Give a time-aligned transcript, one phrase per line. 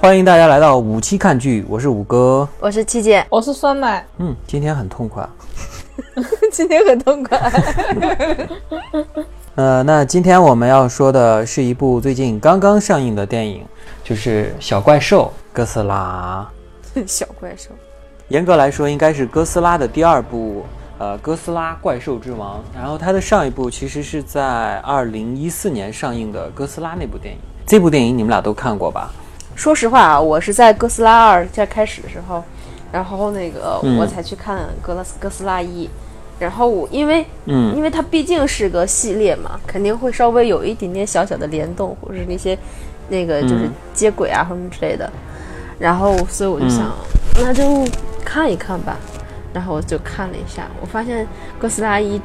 [0.00, 2.48] 欢迎大家来到五期看剧，我是五哥。
[2.58, 5.28] 我是七姐，我是酸奶，嗯，今天很痛快。
[6.50, 7.38] 今天很痛快。
[9.56, 13.62] 呃，那今天我们要说的是一部最近刚刚上映的电影，
[14.02, 16.48] 就是《小怪兽哥斯拉》。
[17.06, 17.68] 小怪兽，
[18.28, 20.64] 严格来说，应该是哥斯拉的第二部，
[20.96, 22.58] 呃，《哥斯拉：怪兽之王》。
[22.74, 27.40] 然后它的上一部其实是在二零一四年上映的《哥斯拉》那部电影。
[27.66, 29.12] 这部电影你们俩都看过吧？
[29.60, 32.42] 说实话啊，我是在哥斯拉二在开始的时候，
[32.90, 35.86] 然后那个嗯我才去看哥拉斯哥斯拉一，
[36.38, 42.56] 然后我因为嗯因为它毕竟是个系列嘛，肯定会稍微有一点点小小的联动，或者是那些
[43.10, 45.12] 那个就是嗯接轨啊什么之类的。
[45.78, 46.86] 然后所以我就想，
[47.36, 47.86] 嗯那就
[48.24, 48.96] 看一看吧。
[49.52, 52.18] 然后我就看了一下，我发现哥斯拉一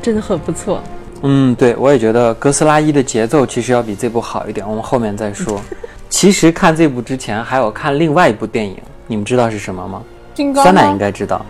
[0.00, 0.80] 真的很不错。
[1.22, 5.60] 嗯，对，我也觉得哥斯拉一的节奏其实要比这部好一点，我们后面再说。
[6.08, 10.02] 其实看这部之前还有看另外一部电影，你们知道是什么吗？
[10.34, 11.44] 金刚酸奶应该知道。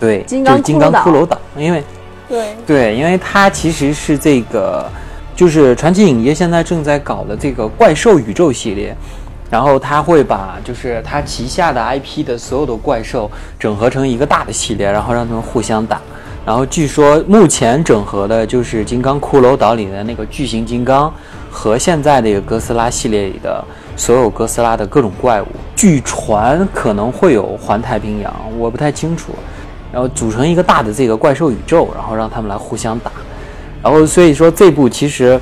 [0.00, 1.82] 对，金刚就是金刚骷髅骷髅岛，因为
[2.28, 4.88] 对，对，因为它其实是这个，
[5.34, 8.96] 就是传奇影业现在正在搞的这个怪兽宇宙系列，
[9.50, 16.00] 然后他会把就是他旗下的 IP 的所有的怪兽整合成一个大的系列，然后让他们互相打。
[16.46, 21.12] 然后据说目前整合的就是《金刚骷髅岛》里的那个巨型金刚，
[21.50, 23.64] 和现在这个哥斯拉系列里的
[23.96, 25.46] 所有哥斯拉的各种怪物。
[25.74, 29.32] 据传可能会有环太平洋，我不太清楚。
[29.90, 33.10] 然后组成一个大的这个怪兽宇宙，然后让他们来互相打。
[33.82, 35.40] 然后所以说这部其实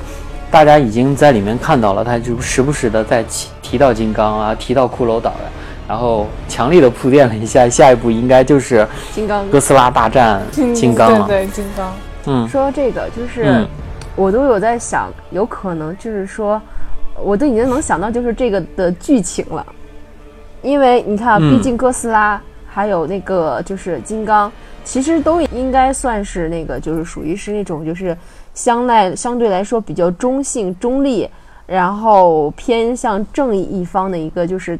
[0.50, 5.50] 大家已经在里面看到了，他就时不时的在提提到金刚啊，提到骷髅岛呀，
[5.88, 11.26] 然后强力的铺垫了一下，下一步应该就是金刚哥斯拉大战金刚了。
[11.26, 11.92] 对对，金刚，
[12.26, 13.68] 嗯说这个，就是、嗯
[14.16, 16.60] 我都有在想，有可能就是说，
[17.22, 19.64] 我都已经能想到就是这个的剧情了，
[20.62, 24.50] 因为你看毕竟哥斯拉还有那个就是金刚，
[24.84, 28.16] 其实都应该算是那个就是属于是那种就是
[28.54, 31.28] 相来相对来说比较中性中立，
[31.66, 34.78] 然后偏向正义一方的一个就是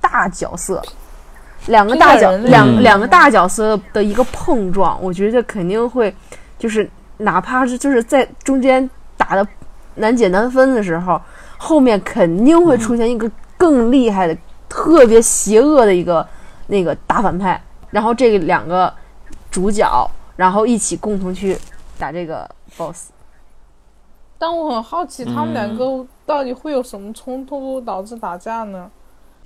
[0.00, 0.82] 大角色。
[1.68, 6.14] 两个大角两嗯两个大角色的一个碰撞，我觉得肯定会，
[6.58, 6.86] 就是
[7.24, 9.46] 哪怕是就是在中间打的
[9.96, 11.20] 难解难分的时候，
[11.58, 14.36] 后面肯定会出现一个更厉害的、
[14.68, 16.26] 特别邪恶的一个
[16.66, 18.92] 那个大反派，然后这个两个
[19.50, 21.56] 主角，然后一起共同去
[21.98, 23.10] 打这个 BOSS。
[24.36, 28.90] 但我很好奇，他们两嗯个到底会有什么冲突导致打架呢？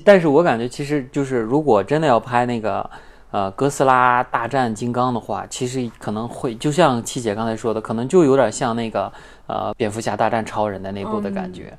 [0.04, 2.88] 但是我感觉其实就是如果真的要拍那个
[3.30, 9.12] 呃哥斯拉大战金刚的话，其实可能会就像七姐刚才说的，可能就有点像那个
[9.46, 11.76] 呃蝙蝠侠大战超人的那部的感觉，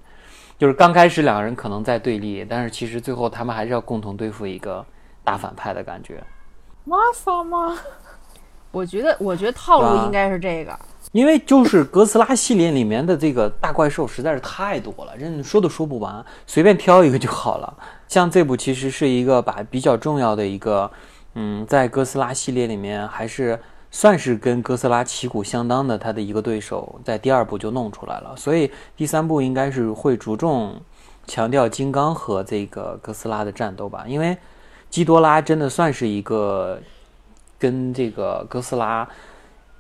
[0.58, 4.86] 就是刚开始两个人可能在对立，但是其实最后他们还是要共同对付一个
[5.24, 6.24] 大反派的感觉。
[6.86, 7.78] 玛莎吗？
[8.72, 10.78] 我觉得，我觉得套啊路应该是这个。
[11.12, 17.74] 因为就是哥斯拉系列里面的这个大怪兽实在是太多了，真的说都说不完，随便挑一个就好了。
[18.08, 20.90] 像这部其实是一个把比较重要的一个，
[21.36, 23.60] 嗯，在哥斯拉系列里面还是
[23.92, 30.80] 算是跟哥斯拉旗鼓相当的他的一个对手，在第二部就弄出来了，所以第三部应该是会着重
[31.28, 34.38] 强调金刚和这个哥斯拉的战斗吧，因为
[34.90, 36.80] 基多拉真的算是一个
[37.58, 39.08] 跟这个哥斯拉。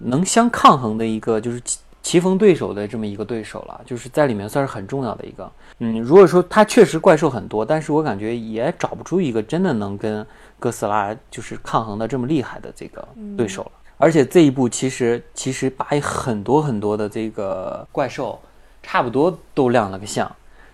[0.01, 5.51] 能相抗衡的一个就是棋棋逢对手的这么一个对手了，就是在里面算是很重要的一个。
[5.79, 10.25] 嗯，如果说他确实怪兽很多，但是我感觉也找不出一个真的能跟
[10.59, 13.71] 哥斯拉就是抗衡的这么厉害的这个对手了。
[13.97, 18.39] 而且这一部其实其实把很多很多的这个怪兽
[18.83, 20.29] 差不多都亮了个相。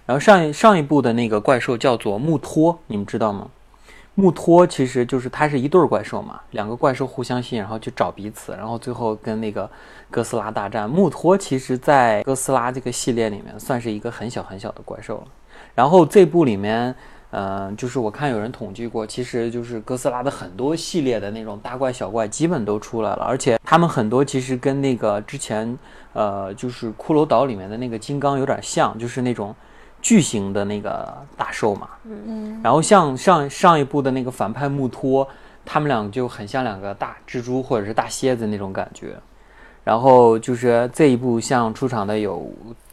[0.05, 3.49] 然后上一上一部的那个怪兽叫做木托，你们知道吗？
[4.13, 9.69] 木托其实就是它是一对儿怪兽嘛，两个怪兽互相吸引，然后去找彼此，然后最后跟那个
[10.09, 10.89] 哥斯拉大战。
[10.89, 15.27] 木托其实在哥斯拉这个系列里面算是一个很小很小的怪兽了。
[15.73, 16.95] 然后这部里面，
[17.35, 25.77] 呃，就是我看有人统计过，其实就是哥斯拉的很多系列的那种大怪小怪基本都出来了，而且他们很多其实跟那个之前，
[26.13, 29.53] 呃，就是骷髅岛里面的那个金刚有点像，就是那种。
[30.01, 35.27] 巨型的那个大兽嘛，嗯嗯，然后像上上一部的那个反派木托，
[35.65, 39.15] 他们俩就很像两个大蜘蛛或者是大蝎子那种感觉。
[39.83, 42.47] 然后就是这一部像出场的有，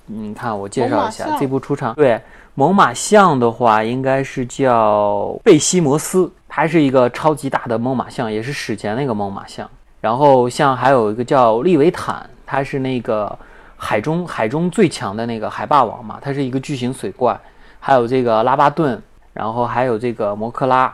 [0.07, 2.21] 你看我介绍一下这部出场对
[2.55, 9.69] 猛犸象的话，应该是叫贝西摩斯，它是一个超级大的猛犸象，也是史前那个猛犸象。
[10.01, 13.39] 然后像还有一个叫利维坦，它是那个
[13.77, 17.39] 海中海中最强的那个海霸王嘛，它是一个巨型水怪。
[17.79, 19.01] 还有这个拉巴顿，
[19.33, 20.93] 然后还有这个摩克拉，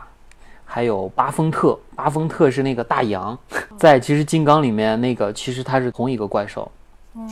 [0.65, 1.77] 还有巴丰特。
[1.95, 3.37] 巴丰特是那个大羊，
[3.77, 6.71] 在其实金刚里面那个其实它是同一个怪兽。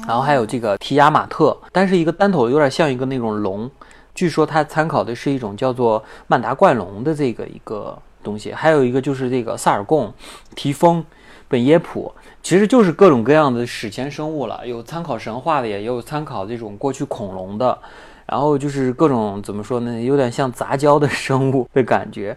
[0.05, 3.69] 然后还有这个提亚马特，但是一个单头有点像一个那种龙，
[4.13, 8.51] 据说它参考的是一种叫做曼达怪龙的这个一个东西。
[8.51, 10.13] 还有一个就是这个萨尔贡、
[10.55, 11.05] 提丰、
[11.47, 17.77] 本耶普，其实就是各种各样的史前生物了，有参考神话的，也有参考这种过去恐龙的，
[18.25, 22.35] 然后就是各种怎么说呢，有点像杂交的生物的感觉。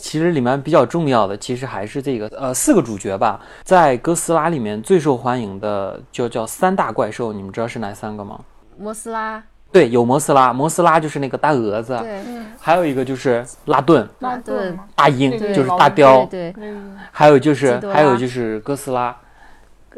[0.00, 3.40] 其实里面比较重要的，其实还是这个呃四个主角吧。
[3.64, 8.40] 在哥斯拉里面最受欢迎的就叫三大怪兽，你们知道是哪三个吗？
[8.78, 9.42] 摩斯拉，
[9.72, 12.22] 对，有摩斯拉，摩斯拉就是那个大蛾子，对，
[12.60, 16.78] 还有一个就是拉顿，拉顿，大鹰就是大雕，对，那个
[17.10, 19.14] 还有就是还有就是哥斯拉，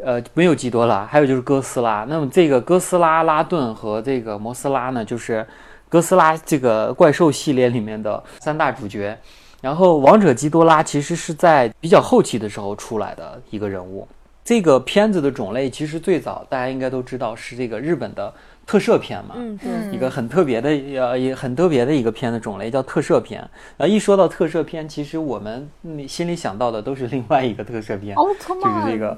[0.03, 2.05] 呃，没有基多拉，还有就是哥斯拉。
[2.09, 5.45] 那么这个哥斯拉、拉顿和这个摩斯拉呢，就是
[5.87, 9.17] 哥斯拉这个怪兽系列里面的三大主角。
[9.61, 14.07] 然后王者基多拉其实是在比较后期的时候出来的一个人物。
[14.43, 18.33] 这个片子的种类其实最早大家应该都知道是这个日本的
[18.65, 23.41] 特摄片嘛，嗯，一个很特别的呃也很特别的一个片的种类叫特摄片。
[23.75, 29.17] 然后一说到特摄片，其实我们嗯心里想到的都是另外一个特摄片，奥特曼就是曼这个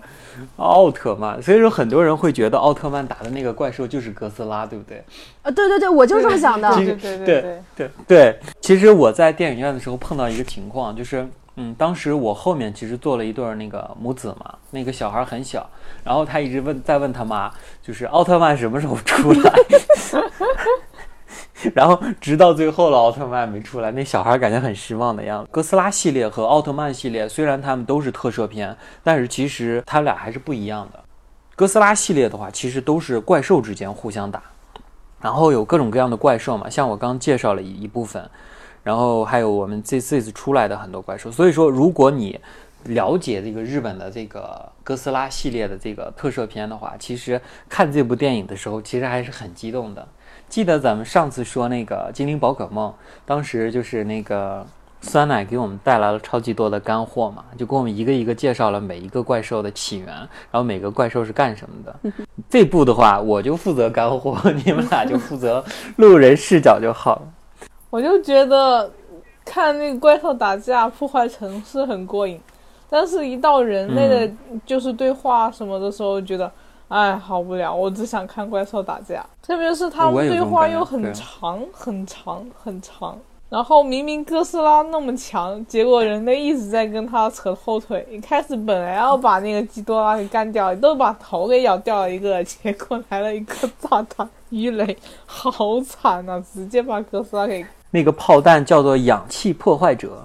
[0.55, 1.41] 奥特曼。
[1.41, 5.03] 所以说很多人会觉得奥特曼打的那个怪兽就是哥斯拉，对不对？
[5.43, 6.73] 啊，对对对，我就这么想的。
[6.75, 15.69] 对对对对对，其实我在电影院的时候碰到一个情况，就是嗯，当时我后面其实坐了一对儿那个母子嘛，那个小孩很小，
[16.03, 17.51] 然后他一直问在问他妈，
[17.81, 19.53] 就是奥特曼什么时候出来，
[21.73, 25.49] 然后直到最后了，奥特曼没出来，那小孩感觉很失望的样子。
[25.51, 30.99] 哥斯拉系列和奥特曼系列虽然他们都是特摄片，但是其实他俩还是不一样的。
[31.55, 34.41] 哥斯拉系列的话，其实都是怪兽之间互相打，
[35.21, 38.29] 然后有各种各样的怪兽嘛，像我刚介绍了一一部分，
[38.83, 41.31] 然后还有我们这这次出来的很多怪兽。
[41.31, 42.37] 所以说，如果你
[42.85, 47.39] 了解这个日本的这个哥斯拉系列的这个特摄片的话，其实
[47.69, 50.07] 看这部电影的时候，其实还是很激动的。
[50.49, 52.89] 记得咱们上次说那个《精灵宝可梦》，
[53.25, 54.65] 当时就是那个
[55.01, 62.13] 酸奶给我们带来了超级多的干货嘛，就给我们一个一个介绍了每一个怪兽的起源，然后每个怪兽是干什么的。
[62.49, 65.63] 这部的话，我就负责干货，你们俩就负责
[65.95, 67.21] 路人视角就好了。
[67.89, 68.91] 我就觉得
[69.43, 72.39] 看那个怪兽打架破坏城市很过瘾，
[72.93, 74.31] 但是一到人类的
[74.67, 76.51] 就是对话什么的时候，觉得
[76.89, 83.17] 哎好无聊，我只想看怪兽打架，特别是他们对话又很长很长很长。
[83.49, 88.05] 然后明明哥斯拉那么强，结果人类一直在跟他扯后腿。
[88.11, 94.95] 一开始本来要把那个基多拉给干掉，都把头给咬掉了一个，结果来了一个炸弹鱼雷，
[95.25, 96.39] 好惨啊！
[96.53, 100.23] 直接把哥斯拉给那个炮弹叫做氧气破坏者。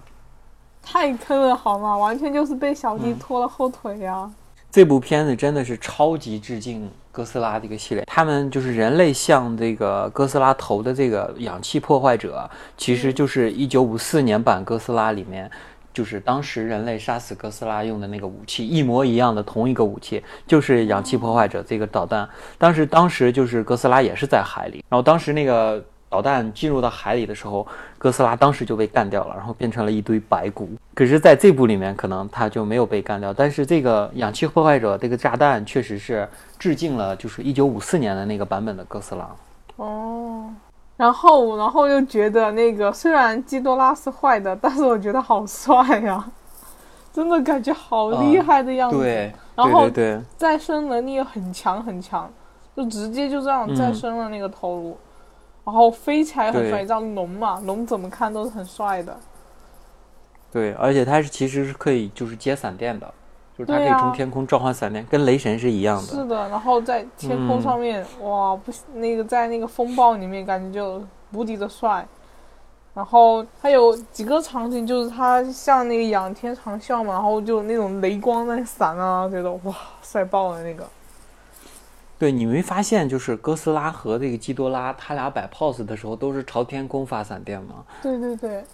[0.90, 1.94] 太坑了好吗？
[1.98, 4.28] 完全就是被小嗯弟拖了后腿呀、
[4.70, 12.48] 这部片子真的是超级致敬哥斯拉的一个系列，他们就是人类向这个哥斯拉投的这个氧气破坏者，
[12.78, 15.50] 其实就是一九五四年版哥斯拉里面，
[15.92, 22.26] 就是当时人类杀死哥斯拉用的那个武器，一模一样的同一个武器，就是氧气破坏者这个导弹。
[22.56, 27.66] 当时当时就是哥斯拉也是在海里，然后当时那个导弹进入到海里的时候，
[27.98, 30.70] 哥斯拉当时就被干掉了，然后变成了一堆白骨。
[30.94, 39.28] 可是在这部里面，可能他就没有被干掉，但是这个氧气破坏者这个炸弹确实是致敬了，就是一九五四年的那个版本的哥斯拉。
[39.76, 40.50] 哦，
[40.96, 46.24] 然后然后又觉得那个虽然基多拉是坏的，但是我觉得好帅呀、
[47.12, 48.98] 真的感觉好厉害的样子。
[48.98, 49.88] 对，然后
[50.36, 52.28] 再生能力又很强很强，
[52.74, 54.98] 就直接就这样嗯再生了那个头颅，
[55.68, 59.14] 然后飞起来很帅，对你知道龙嘛，龙怎么看都是很帅的。
[60.50, 63.06] 对，而且它是其实是可以就是接闪电的，
[63.54, 66.04] 就是它可以从天空召唤闪电，跟雷神是一样的。
[66.04, 72.08] 是的，然后在天空嗯上面，哇，不，那个在那个风暴里面感觉就无敌的帅。
[72.94, 80.82] 然后它有几个场景，就是它像那个仰天长啸嘛，然后就那种雷光在闪啊，觉得哇，帅爆了那个。
[82.18, 87.84] 对，你没发现就是哥斯拉和这个基多拉，他俩摆 pose 的时候都是朝天空发闪电吗？
[88.02, 88.64] 对对对，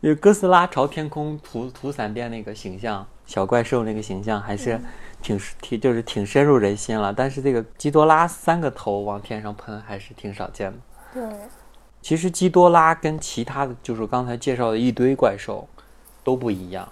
[0.00, 4.80] 因为哥斯拉朝天空吐吐闪电那个形象，小怪兽那个形象还是
[5.22, 7.12] 挺挺就是挺深入人心了。
[7.12, 10.78] 但是这个基多拉三个头往天上喷还是挺少见的。
[11.14, 11.22] 对，
[12.02, 15.68] 其实基多拉跟其他的就是刚才介绍的一堆怪兽
[16.24, 16.88] 都不一样，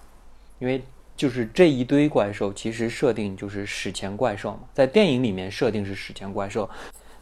[0.60, 0.84] 因为
[1.18, 6.70] 就是这一堆怪兽其实设定就是史前怪兽嘛，在电影里面设定是史前怪兽，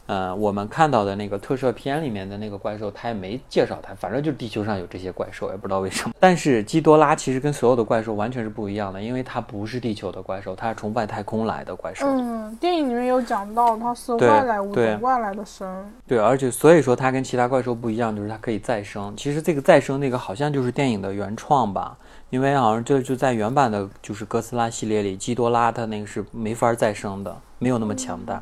[0.05, 6.13] 呃，我们看到的那个特摄片里面的那个怪兽，它也没介绍它，反正就是地球上有这些怪兽，也不知道为什么。
[6.19, 12.05] 但是基多拉其实跟所有的怪兽完全是不一样的，因为它不是地球的怪兽，它是从外太空来的怪兽。
[12.07, 15.91] 嗯，电影里面有讲到它是外来物种，外来的生。
[16.05, 19.11] 对，而且所以说它跟其他怪兽不一样，就是它可以再生。
[19.17, 21.97] 其实这个再生那个好像就是电影的原创吧，
[22.29, 28.41] 因为好像就就在原版的就是哥斯拉系列里，基多拉它那个是没法再生的，没有那么强大。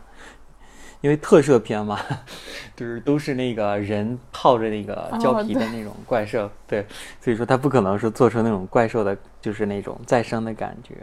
[1.01, 1.99] 因为特摄片嘛，
[2.75, 6.83] 就是都是那个人套着那个胶皮的那种怪兽，对，
[7.21, 10.95] 所以说它不可能是做出那种怪兽的，就是那种再生的感觉。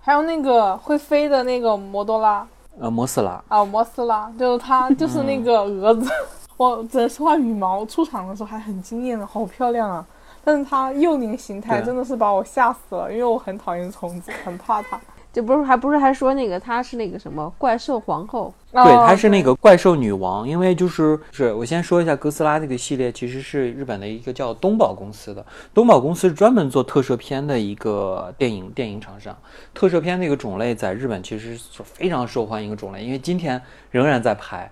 [0.00, 2.46] 还有那个会飞的那个摩多拉
[2.80, 6.10] 呃，摩斯拉，啊，摩斯拉，就是它， 就是那个蛾子。
[6.56, 10.06] 我只能说话，羽毛出场的时候还很惊艳的，好漂亮啊！
[10.44, 15.00] 但是它幼年形态真的是把我吓死了，因为我很讨厌虫子， 很怕它。
[15.32, 18.52] 就不是还不是还说那个她是那个什么怪兽皇后？
[18.70, 29.34] 对，哦她是那个怪兽女王，因为就是是我先说一下哥斯拉这个系列，其实是日本的一个叫东宝公司的，东宝公司是专门做特摄片的一个电影电影厂商。
[29.72, 33.58] 特摄片那个种类在日本其实是非常受欢迎的种类，因为今天
[33.90, 34.70] 仍然在拍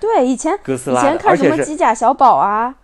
[0.00, 2.74] 对，以前以哥斯拉以，前看什么机甲小宝啊，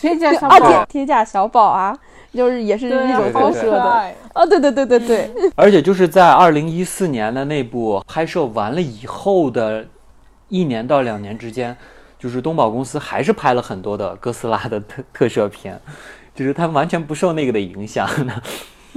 [0.00, 1.96] 铁甲小啊宝铁铁甲小宝啊，
[2.32, 3.82] 就是也是对啊那种对对特摄的。
[3.82, 4.14] 好可爱。
[4.34, 9.86] 哦，对对对对对，而且就是在二零一四年的那部拍摄完了以后的
[10.48, 11.76] 一年到两年之间，
[12.18, 15.78] 就是东宝公司还是拍了很多的哥斯拉的特特摄片，
[16.34, 18.42] 就是他们完全不受那个的影响的。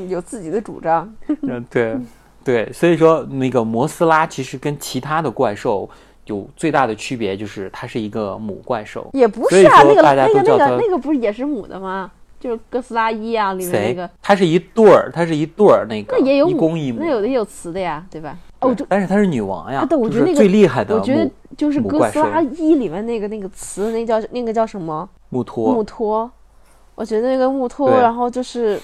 [0.08, 1.14] 有自己的主张。
[1.42, 1.98] 嗯，对，
[2.44, 5.90] 对，所以说那个摩斯拉其实跟其他的怪兽
[6.26, 9.10] 有最大的区别，就是它是一个母怪兽。
[9.14, 12.12] 也不是啊，那个那个那个那个不是也是母的吗？
[12.40, 14.10] 就是哥斯拉一啊里面那个，？
[14.22, 17.10] 它是一对儿，它是一对儿，那个那也有母公一母那。
[17.10, 18.38] 有的也有雌的呀，对吧？
[18.60, 25.08] 哦，但是它是女王呀，啊对我就是觉得那个最厉害的我觉得就是哥斯拉一里面那个那个雌，那叫那个叫什么？
[25.30, 25.74] 木托。
[25.74, 26.30] 木托。
[26.96, 28.80] 我觉得那个木托，然后就是。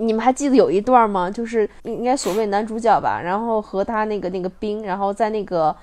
[0.00, 1.28] 你们还记得有一段吗？
[1.28, 5.74] 就是应该所谓男主角吧，然后和他那个那个兵，然后在那个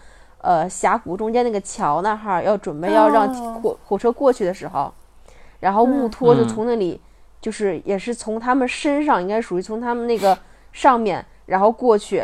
[0.45, 3.59] 呃峡谷中间那个桥那哈儿要准备要让哦。
[3.61, 4.93] 火火车过去的时候，
[5.59, 6.47] 然后木托就嗯。
[6.47, 7.01] 从那里，
[7.41, 10.37] 就是也是从他们身上，应该属于从他们那个
[10.71, 12.23] 上面，然后过去，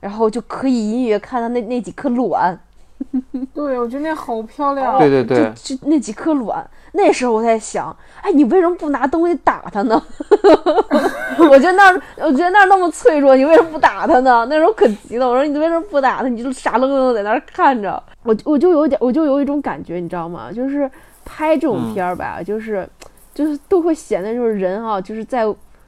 [0.00, 2.58] 然后就可以隐约看到那那几颗卵，
[3.54, 4.98] 对，我觉得那好漂亮。
[4.98, 6.68] 对对对，就就那几颗卵。
[6.92, 10.00] 那时候我在想，哎，你为什么不拿东西打它呢？
[11.50, 14.46] 我觉得那儿，我觉得那儿那么脆弱，你为什么不打它呢？
[14.48, 16.28] 那时候可急了，我说你为什么不打它？
[16.28, 18.00] 你就傻愣愣的在那儿看着。
[18.22, 20.52] 我我就有点，我就有一种感觉，你知道吗？
[20.52, 20.88] 就是
[21.24, 22.88] 拍这种片儿吧，就是
[23.34, 25.42] 就是都会显得就是人啊，就是在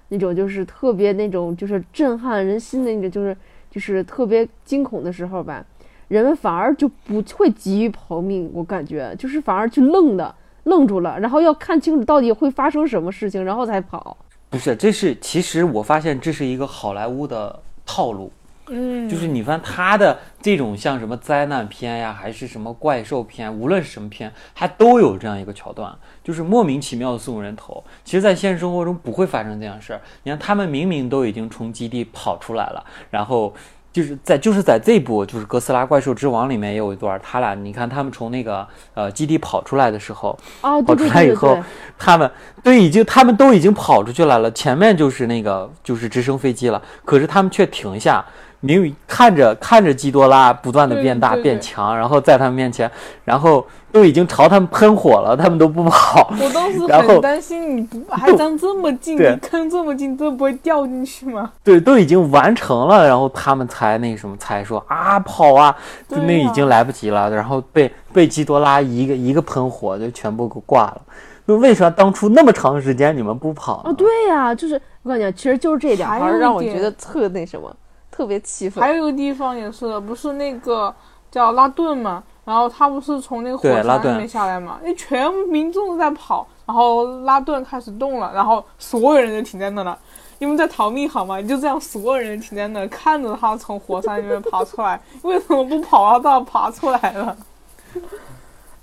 [0.09, 3.37] 那种就是特别那种就是震撼人心的那种就是
[3.71, 5.65] 就是特别惊恐的时候吧，
[6.09, 10.35] 人们反而就不会急于逃命，我感觉就是反而去愣的
[10.65, 14.17] 愣住了，然后要看清楚到底会发生什么事情，然后才跑。
[14.49, 18.31] 不是，这是其实我发现这是一个好莱坞的套路，
[18.69, 27.83] 嗯，就是你发现他的这种像什么灾难片呀，还是什么怪兽片，无论是什么片，它都有这样一个桥段，就是莫名其妙的送人头。
[28.05, 30.01] 其实，在现实生活中不会发生这样事儿。
[30.23, 33.53] 你看，他们明明都已经从基地跑出来了，然后。
[33.97, 41.57] 就是在就是在这部就是《哥斯拉怪兽之王》里面也有一段，他俩你看他们从那个呃基地跑出来的时候，哦，跑出来以后
[41.97, 42.31] 他们
[42.63, 48.23] 对已经他们都已经跑出去来了，前面就是那个就是直升飞机了，可是他们却停下，
[48.67, 52.91] 明明看着看着基多拉不断的变大变强，然后在他们面前，
[53.25, 56.29] 然后都已经朝他们喷火了，他们都不跑。
[56.43, 61.53] 我当时很担心，你不还站这么近，对你坑这么近，这不会掉进去吗？
[61.63, 65.75] 对，都已经完成了，然后他们才那什么，才说啊跑啊，
[66.09, 71.01] 就那已经来不及了，然后被被基多拉一个一个喷火就全部给挂了。
[71.49, 73.83] 那为啥当初那么长时间你们不跑啊？
[73.87, 77.73] 哦，对呀、就是我感觉其实就是这点还让我觉得特那什么，
[78.17, 78.83] 特别气愤。
[78.83, 80.95] 还有一个地方也是，不是那个
[81.31, 89.99] 叫拉顿嘛，然后他不是从那个火山里面下来嘛，那全民众都在跑，然后拉顿开始动了，然后所有人就停在那了。
[90.39, 91.39] 你们在逃命好吗？
[91.39, 96.19] 你就这样，所有人停在那，看着他从火山里面爬出来，为什么不跑啊？
[96.19, 97.37] 他爬出来了。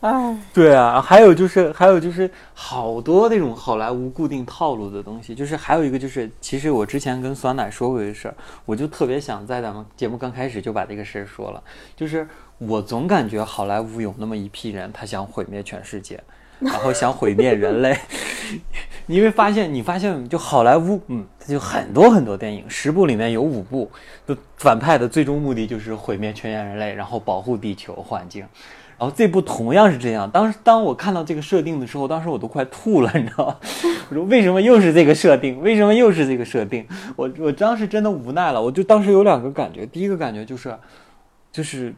[0.03, 11.63] 唉，对啊，还有就是，还有就是好多那种好莱坞固定套路的东西，就是还有一个就是，其实我之前跟酸奶说过一个事儿，我就特别想在咱们节目刚开始就把这个事儿说了，
[11.95, 16.21] 就是我总感觉好莱坞有那么一批人，他想毁灭全世界，
[16.59, 17.97] 然后想毁灭人类。
[19.05, 23.89] 你会发现，你发现就好莱坞，嗯，它就很多很多电影，十部里面有五部，
[24.27, 28.45] 就反派的最终目的就是毁灭全人类，然后保护地球环境。
[29.03, 30.31] 然后这部同样是这样。
[30.31, 33.57] 当时当我看到这个设定的时候，当时我都快吐了，你知道吗？
[34.07, 35.61] 我说为什么又是这个设定？
[35.61, 36.87] 为什么又是这个设定？
[37.17, 38.61] 我我当时真的无奈了。
[38.61, 40.73] 我就当时有两个感觉，第一个感觉就是，
[41.51, 41.93] 就是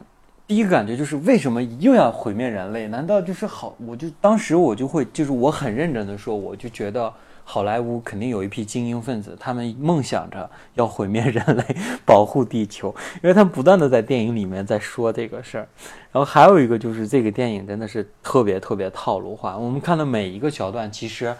[0.48, 2.88] 第一个感觉就是为什么又要毁灭人类？
[2.88, 3.76] 难道就是好？
[3.86, 7.12] 我就当时我就会就是我很认真的说，我就觉得。
[7.48, 11.64] 好莱坞肯定有一批精英分子，他们梦想着要毁灭人类，
[12.04, 15.68] 保护地球，因为他们不断的在电影里面在说这个事儿。
[16.10, 21.32] 然后还有一个就是这个电影真的是特别特别套路化，我们看的每一个桥段，其实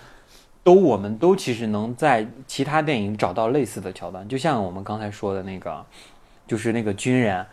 [0.63, 5.85] 都我们都其实能在其他电影找到类似的桥段，就像我们刚才说的那个，
[6.47, 7.45] 就是那个军人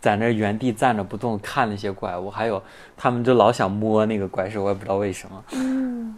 [0.00, 2.60] 在那原地站着不动看那些怪物，还有
[2.96, 6.16] 他们就老想摸那个怪兽，我也不知道为什么。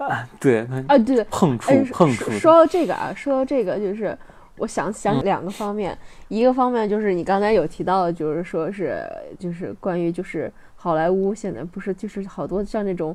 [0.08, 2.30] 啊，对啊，对，碰触哎碰触。
[2.32, 4.16] 说到这个啊，说到这个，就是
[4.56, 5.96] 我想想两个方面，
[6.28, 9.02] 一个方面就是你刚才有提到的，就是说是
[9.38, 13.14] 就是关于就是好莱坞现在不是就是好多像那种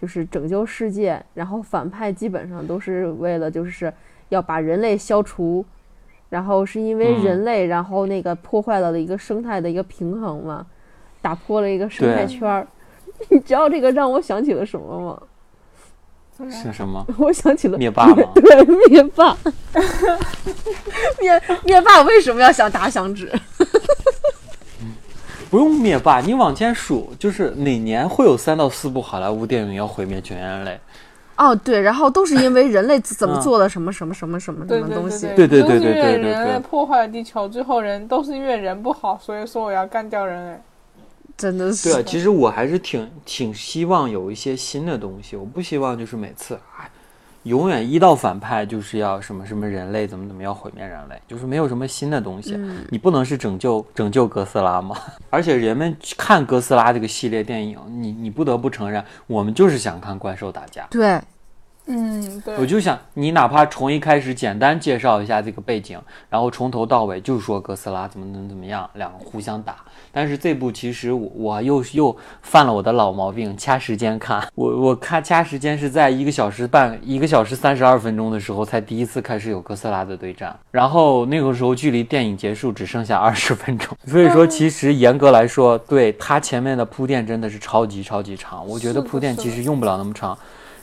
[0.00, 3.92] 就是拯救世界，然后反派基本上都是为了就是
[4.30, 5.64] 要把人类消除，
[6.30, 10.66] 然后是因为人类，然后那个破坏了的一个生态的一个平衡嘛，
[11.20, 12.66] 打破了一个生态圈儿。
[13.28, 15.22] 你知道这个让我想起了什么吗？
[16.50, 17.04] 是什么？
[17.18, 18.22] 我想起了灭霸吗？
[18.34, 19.36] 对，灭霸。
[21.20, 23.30] 灭灭霸为什么要想打响指？
[25.50, 30.80] 不用灭霸，你往前数，就是哪年会有三到四部好莱坞电影要毁灭全人类？
[31.36, 35.26] 哦，对，然后都是因为人类怎么做了什么什么什么什么什么东西？
[35.34, 40.60] 对对对对对对，对对人类破坏了地球，最后人都是因为人不好，所以说我要干掉人类。
[41.42, 41.88] 真的是。
[41.88, 46.88] 对啊，其实我还是挺挺希望有一些新的东西，我不希望就是每次哎，
[47.42, 52.54] 永远一到反派就是要什么什么人类怎么怎么要毁灭人类，就是没有什么新的东西。
[52.56, 54.96] 嗯你不能是拯救拯救哥斯拉吗？
[55.30, 60.86] 而且人们看哥斯拉这个系列电影，你你不得不承认，我们就是想看怪兽打架。
[60.90, 61.20] 对，
[61.86, 62.56] 嗯，对。
[62.58, 65.98] 我就想，你哪怕从一开始简单介绍一下这个背景，
[66.30, 69.76] 然后从头到尾就说哥斯拉怎么能怎么样，两个互相打。
[70.14, 74.46] 但是这部其实我我又又犯了我的老毛病，掐时间看。
[74.54, 83.96] 我我看掐时间是在一个小时半、一个小时三十二分钟的时候才第一次开始有哥斯拉的对战，然后那个时候距离电影结束只剩下二十 分钟。
[84.06, 88.66] 所以说，其实严格来说，对它前面的铺垫真的是超级超级长。
[88.68, 90.38] 我觉得铺垫其实用不了那么长。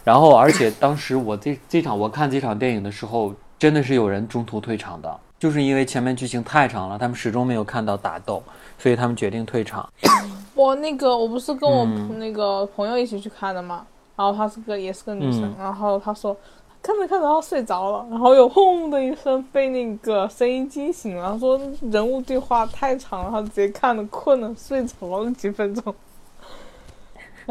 [0.10, 8.42] 然后，而且当时我这这场我看这场电影的时候，真的是有人中途退场的，就是因为前面剧情太长了，他们始终没有看到打斗，
[8.80, 9.88] 所以他们决定退场。
[10.56, 12.18] 我那个我不是跟我嗯。
[12.18, 15.56] 那个朋友一起去看的嘛，然后她是个也是个女生，嗯。
[15.60, 16.36] 然后她说
[16.82, 25.94] 看着看着她睡着了，然后有轰的一声被那个声音惊醒了，她说人物对话太长了，她直接看的困了睡着了几分钟，哎，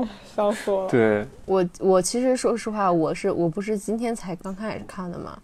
[0.34, 0.90] 笑死我了。
[0.90, 5.38] 对，我我其实说实话，我是我不是今天才刚开始看的嘛，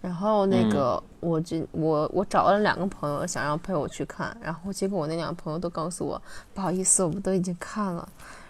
[0.00, 6.20] 然后那个、我这我我找了两个朋友想要陪我去看，然后结果我那两个朋友都告诉我
[6.54, 8.08] 不好意思，我们都已经看了，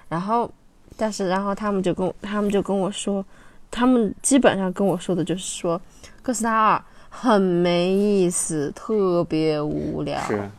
[0.09, 0.51] 然后
[0.97, 3.25] 但是然后他们就跟我他们就跟我说，
[3.71, 5.81] 他们基本上跟我说的就是说
[6.23, 10.51] 哥斯拉二很没意思，特别无聊，是，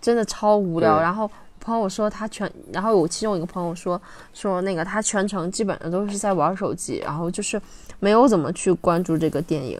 [0.00, 0.98] 真的超无聊。
[1.00, 1.30] 然后
[1.68, 4.00] 朋友说他全，然后我其中一个朋友说
[4.32, 7.60] 说那个他全程基本上都是在玩手机，然后就是
[8.00, 9.78] 没有怎么去关注这个电影。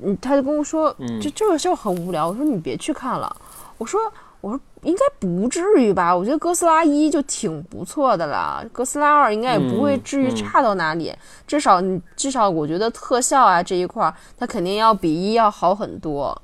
[0.00, 2.28] 嗯，他就跟我说，嗯就这个就很无聊。
[2.28, 3.34] 我说你别去看了。
[3.78, 4.00] 我说
[4.40, 6.14] 我说应该不至于吧？
[6.14, 11.12] 我觉得哥斯拉一就挺不错的了，哥斯拉二应该也不会嗯至于嗯差到哪里。
[11.46, 16.40] 至少你至少我觉得特效啊这一块儿，它肯定要比一要好很多。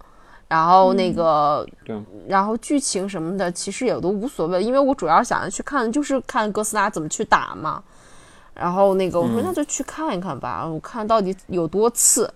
[0.51, 7.81] 然后那个，对然后剧情什么的，其实也都无所谓，因为我主要想要去看就是看哥斯拉怎么去打嘛。
[8.53, 12.29] 然后那个我说嗯那就去看一看吧，我看到底有多次。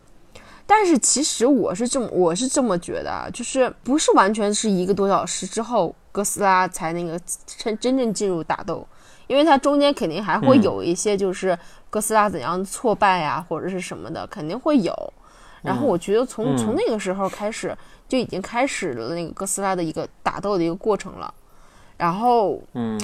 [0.64, 8.86] 但是其实我是这么我是这么觉得啊，就是不是完全是一个多小时之后哥斯拉才那个真真正进入打斗，
[9.26, 11.58] 因为它中间肯定还会嗯有一些就是
[11.90, 14.94] 哥斯拉怎样挫败呀、或者是什么的，肯定会有。
[15.64, 17.74] 然后我觉得从、嗯从那个时候开始
[18.06, 21.32] 就已经开始了那个哥斯拉的一个打斗的一个过程了。
[21.96, 23.00] 然后嗯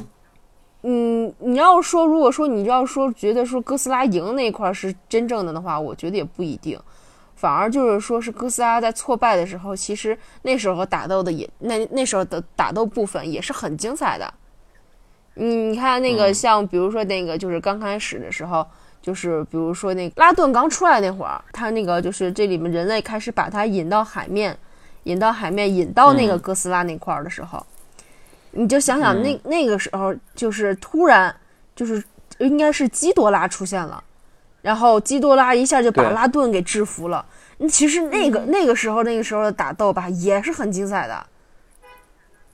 [0.82, 6.78] 嗯，你要说如果说你要说觉得说哥斯拉赢那一块儿是真正的的话，我觉得也不一定，
[7.34, 14.34] 反而就是说是哥斯拉在挫败的时候，其实那时候打斗的也那那时候的打斗部分也是很精彩的。
[15.34, 18.66] 你，你看那个嗯像比如说那个就是刚开始的时候。
[19.02, 24.56] 就是比如说那个拉顿刚出来那会儿，他那个就是这里面人类开始把它引到海面，
[25.04, 27.64] 引到海面，引到那个嗯哥斯拉那块儿的时候，
[28.50, 31.34] 你就想想那、那个时候，就是突然
[31.74, 32.02] 就是
[32.38, 34.02] 应该是基多拉出现了，
[34.60, 37.24] 然后基多拉一下就把拉顿给制服了。
[37.58, 41.26] 那其实那个、那个时候那个时候的打斗吧，也是很精彩的。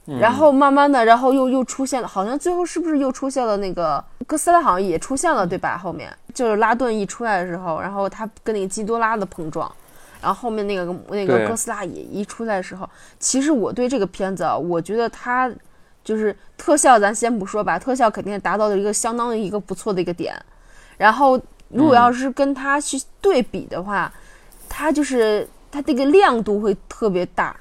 [0.09, 4.61] 嗯然后慢慢的，然后又又出现了，好像最后是不是又出现了那个哥斯拉？
[4.61, 5.77] 好像也出现了，对吧？
[5.77, 9.69] 后面就是拉顿一出来的时候，然后他跟那个基多拉的碰撞，
[10.21, 12.89] 然后后面那个那个哥斯拉也一出来的时候，
[13.19, 15.51] 其实我对这个片子啊，我觉得它
[16.05, 20.33] 就是特效，咱先不说吧，特效肯定达到了一个相当的一个不错的一个点。
[20.97, 24.09] 然后如果要是跟它去对比的话，
[24.69, 27.53] 它就是它这个亮度会特别大，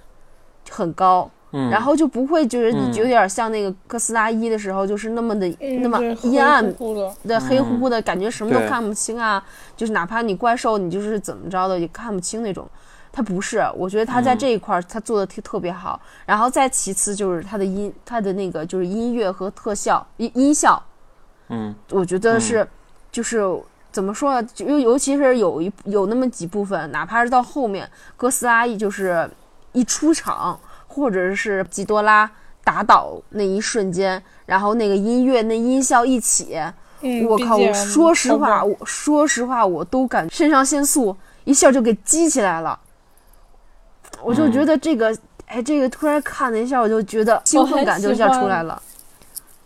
[0.71, 1.29] 很高。
[1.59, 9.43] 嗯，然后就不会就是有点像那个哥斯拉一的时候，就是那么的、嗯那么阴暗的的黑乎乎的感觉，什么都看不清啊。
[9.75, 12.69] 就是哪怕你怪兽，你就是怎么着的也看不清那种。
[13.11, 15.99] 它不是，我觉得他在嗯这一块儿他做的特特别好。
[16.27, 20.83] 然后再其次就是他的音，他的那个就是音乐和特效音音效，
[21.49, 22.69] 嗯我觉得是，
[23.11, 23.41] 就是
[23.91, 24.49] 怎么说呢？
[24.53, 27.89] 就尤尤其是有一有那么几部分，哪怕是到后面
[28.19, 29.27] 哥斯拉一就是
[29.73, 30.61] 一出场，
[30.97, 32.29] 或者是基多拉
[32.65, 36.59] 打倒那一瞬间，然后那个音乐那音效一起，
[37.03, 37.59] 嗯，我靠！
[37.59, 42.81] 我说实话，我说实话，我都感肾上腺素一下就给激起来了。
[44.23, 48.81] 我就觉得这个，哎，这个突然看了一下，我就觉得兴奋感就一下出来了。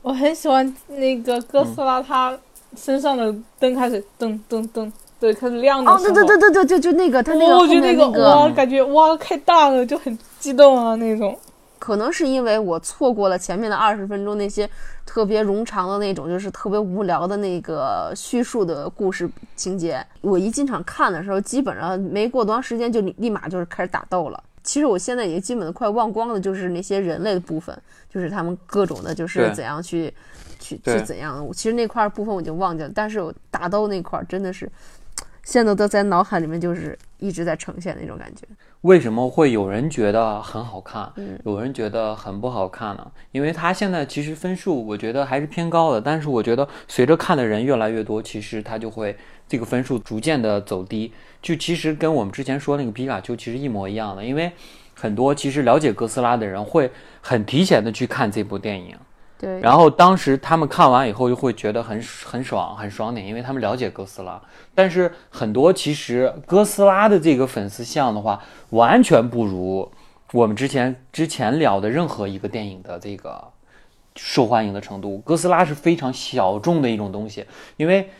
[0.03, 2.37] 我很喜欢那个哥斯拉，他
[2.77, 4.90] 身上的灯开始噔噔噔，
[5.21, 5.99] 对，开始亮的哦。
[6.03, 11.38] 对对对对对，就那个他那个哦后我觉得那面那个，哇，感觉哇太大了，就很激动啊那种。
[11.79, 14.68] 可能是因为我错过了前面的二十分钟那些
[15.07, 19.26] 特别冗长的那种，就是特别无聊的那个叙述的故事
[19.57, 20.05] 情节。
[20.20, 24.44] 我一进场看的时候，基本上没过多长时间就立立马就是开始打斗了。
[24.62, 27.74] 其实我现在也基本都快忘光了，就是那些人类的部分，
[28.11, 30.12] 就是他们各种的，就是怎样去
[30.59, 31.44] 去去怎样。
[31.44, 34.70] 我其实那块儿部分我已经忘记了，但是我打斗那块儿真的是，
[35.44, 38.46] 现在都在脑海里面就是一直在呈现那种感觉。
[38.83, 43.12] 为什么会有人觉得很好看，嗯有人觉得很不好看呢？
[43.31, 49.14] 因为它现在其实分数我觉得还是偏高的，但是我觉得随着看的人越来越多，其实它就会
[49.47, 51.12] 这个分数逐渐的走低。
[51.43, 54.51] 就其实跟我们之前说那个皮卡丘其实一模一样的，因为
[54.95, 56.90] 很多其实了解哥斯拉的人会
[57.21, 58.97] 很提前的去看这部电影。
[59.40, 64.38] 对，然后当时他们看完以后就会觉得很很爽很爽点，因为他们了解哥斯拉。
[64.74, 69.90] 但是很多其实哥斯拉的这个粉丝像的话，完全不如
[70.33, 73.42] 我们之前之前聊的任何一个电影的这个
[74.14, 75.16] 受欢迎的程度。
[75.24, 77.46] 哥斯拉是非常小众的一种东西，
[77.79, 78.11] 因为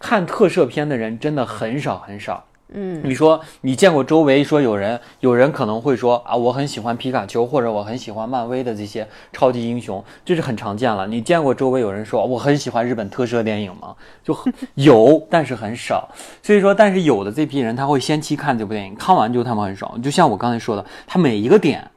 [0.00, 2.44] 看特摄片的人真的很少很少。
[2.76, 11.06] 嗯，你说你见过周围说有人，有人可能会说啊，我很喜欢皮卡丘，或者我很喜欢漫威的这些超级英雄，这是很常见了。
[11.06, 13.94] 你见过周围有人说我很喜欢日本特摄电影吗？
[14.24, 16.08] 就很有，但是很少。
[16.42, 20.02] 所以说，但是有的这批人他会先期看这部电影，看完之后他们很爽。
[20.02, 21.88] 就像我刚才说的，他每一个点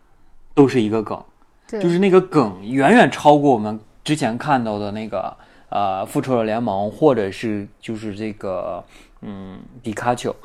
[0.54, 1.20] 都是一个梗，
[1.68, 5.36] 就是那个梗远远超过我们之前看到的那个
[5.70, 8.84] 呃复仇者联盟，或者是就是这个
[9.21, 10.36] 嗯皮卡丘。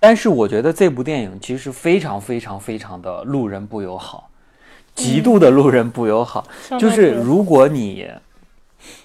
[0.00, 4.30] 但是我觉得这部电影其实非常非常非常的路人不友好，
[4.94, 6.46] 极度的路人不友好。
[6.78, 8.10] 就是如果你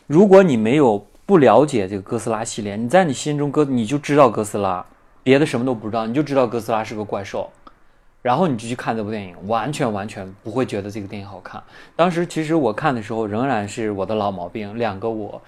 [0.07, 4.83] 如果你没有不了解这个哥斯拉系列，你在你心中哥你就知道哥斯拉，
[5.21, 7.49] 别的什么都不知道，你就知道哥斯拉是个怪兽。
[8.23, 11.63] 然后你就去看这部电影，完全完全不会觉得这个电影好看。
[11.95, 15.41] 当时其实我看的时候，仍然是我的老毛病，两个我，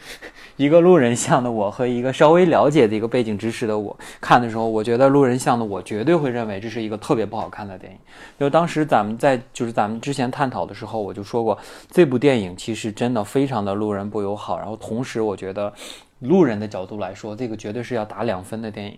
[0.55, 7.97] 一个路人向的我和一个稍微了解的一个背景知识的我看的时候，我觉得路人向的我绝对会认为这是一个特别不好看的电影。
[8.39, 11.57] 就当时咱们在就是咱们之前探讨的时候，我就说过，
[11.89, 14.57] 这部电影其实真的非常的路人不友好。
[14.57, 15.73] 然后同时，我觉得
[16.19, 18.97] 路人的角度来说，这个绝对是要打两分的电影，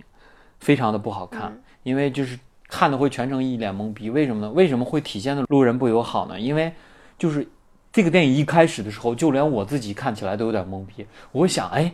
[0.60, 2.38] 非常的不好看，因为就是。
[2.72, 4.50] 看的会全程一脸懵逼，为什么呢？
[4.54, 6.40] 为什么会体现的路人不友好呢？
[6.40, 6.72] 因为
[7.20, 7.46] 就是
[7.92, 11.06] 这个电影一开始的时候，就连我自己看起来都有点懵逼。
[11.34, 11.94] 我想，哎，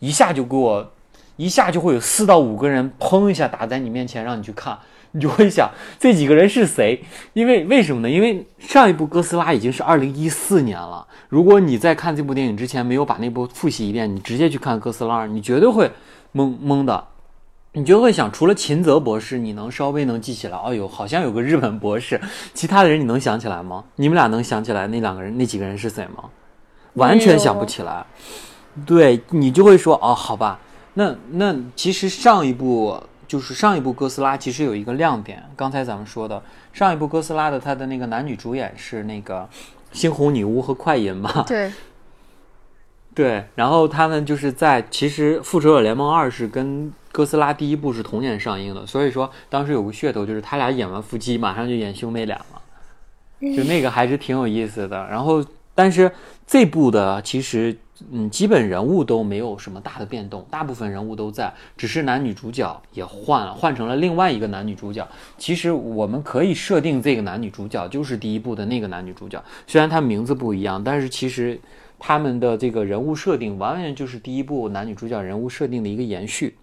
[0.00, 0.92] 一下就给我，
[1.36, 4.76] 一下就会有四到五个人砰一下打在你面前，让你去看，
[5.12, 7.04] 你就会想这几个人是谁？
[7.32, 8.10] 因为为什么呢？
[8.10, 11.06] 因为上一部哥斯拉已经是二零一四年了。
[11.28, 15.88] 如果你在看这部电影之前没有把那部复习一遍，你直接去看哥斯拉二，你绝对会
[16.34, 17.06] 懵懵的。
[17.76, 20.56] 你就会想，除了秦泽博士，你能稍微能记起来？
[20.56, 22.18] 哦呦，好像有个日本博士，
[22.54, 23.84] 其他的人你能想起来吗？
[23.96, 26.24] 你们俩能想起来那两个人、那几个人是谁吗？
[26.94, 28.06] 完全想不起来。
[28.86, 30.58] 对你就会说，哦，好吧，
[30.94, 39.46] 那那其实上一部就是上一部哥斯拉，其实有一个亮点，刚才咱们说的上一部哥斯拉的它的那个男女主演是那个
[39.92, 41.70] 猩红女巫和快银嘛，对，
[43.14, 52.60] 对，然后他们就是在其实《复仇者联盟二》是跟哥斯拉第一部是同年上映的，所以说当时有个噱头就是他俩演完夫妻马上就演兄妹俩嘛，
[53.56, 54.98] 就那个还是挺有意思的。
[55.08, 55.42] 然后
[55.74, 56.12] 但是
[56.46, 57.74] 这部的其实
[58.12, 65.08] 嗯基本人物都没有什么大的变动，大部分人物都在，只是男女主角也换了，换成了另外一个男女主角。
[65.38, 71.58] 其实我们可以设定这个男女主角就是第一部的那个男女主角，虽然他名字不一样，但是其实。
[71.98, 76.54] 他们的这个人物设定完全就是第一部男女主角人物设定的一个延续。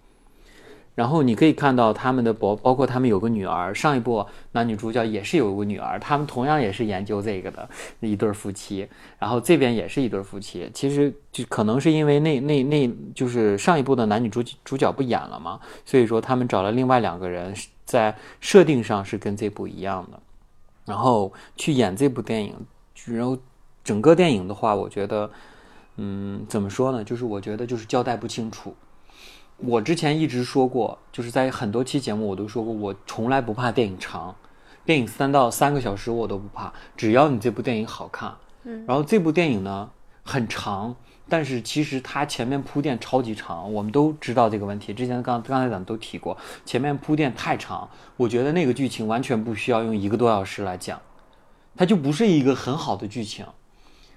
[0.94, 7.68] 然后你可以看到他们的包，包括他们有个女儿，上一部男女主角也是有个女儿，他们同样也是研究这个的
[8.00, 8.88] 一对夫妻。
[9.18, 17.54] 然后这边也是一对夫妻，其实就可能是因为那那那就是上一部的男女主主角不演了嘛，所以说他们找了另外两个人，
[17.84, 20.20] 在设定上是跟这部一样的，
[20.84, 22.54] 然后去演这部电影，
[23.06, 23.36] 然后。
[23.84, 25.30] 整个电影的话，我觉得，
[25.96, 27.04] 嗯，怎么说呢？
[27.04, 28.74] 就是我觉得就是交代不清楚。
[29.58, 34.34] 我之前一直说过，就是在很多期节目我都说过，我从来不怕电影长，
[34.84, 38.34] 电影三到三个小时我都不怕，只要你这部电影好看。
[38.64, 38.84] 嗯。
[38.86, 39.88] 然后这部电影呢
[40.22, 40.96] 很长，
[41.28, 44.92] 但是其实它前面铺垫超级长，我们都知道这个问题。
[44.92, 51.00] 之前刚刚才咱们都提过，前面铺垫太长，我觉得那个剧情完全不需要用一个多小时来讲，
[51.76, 53.46] 它就不是一个很好的剧情。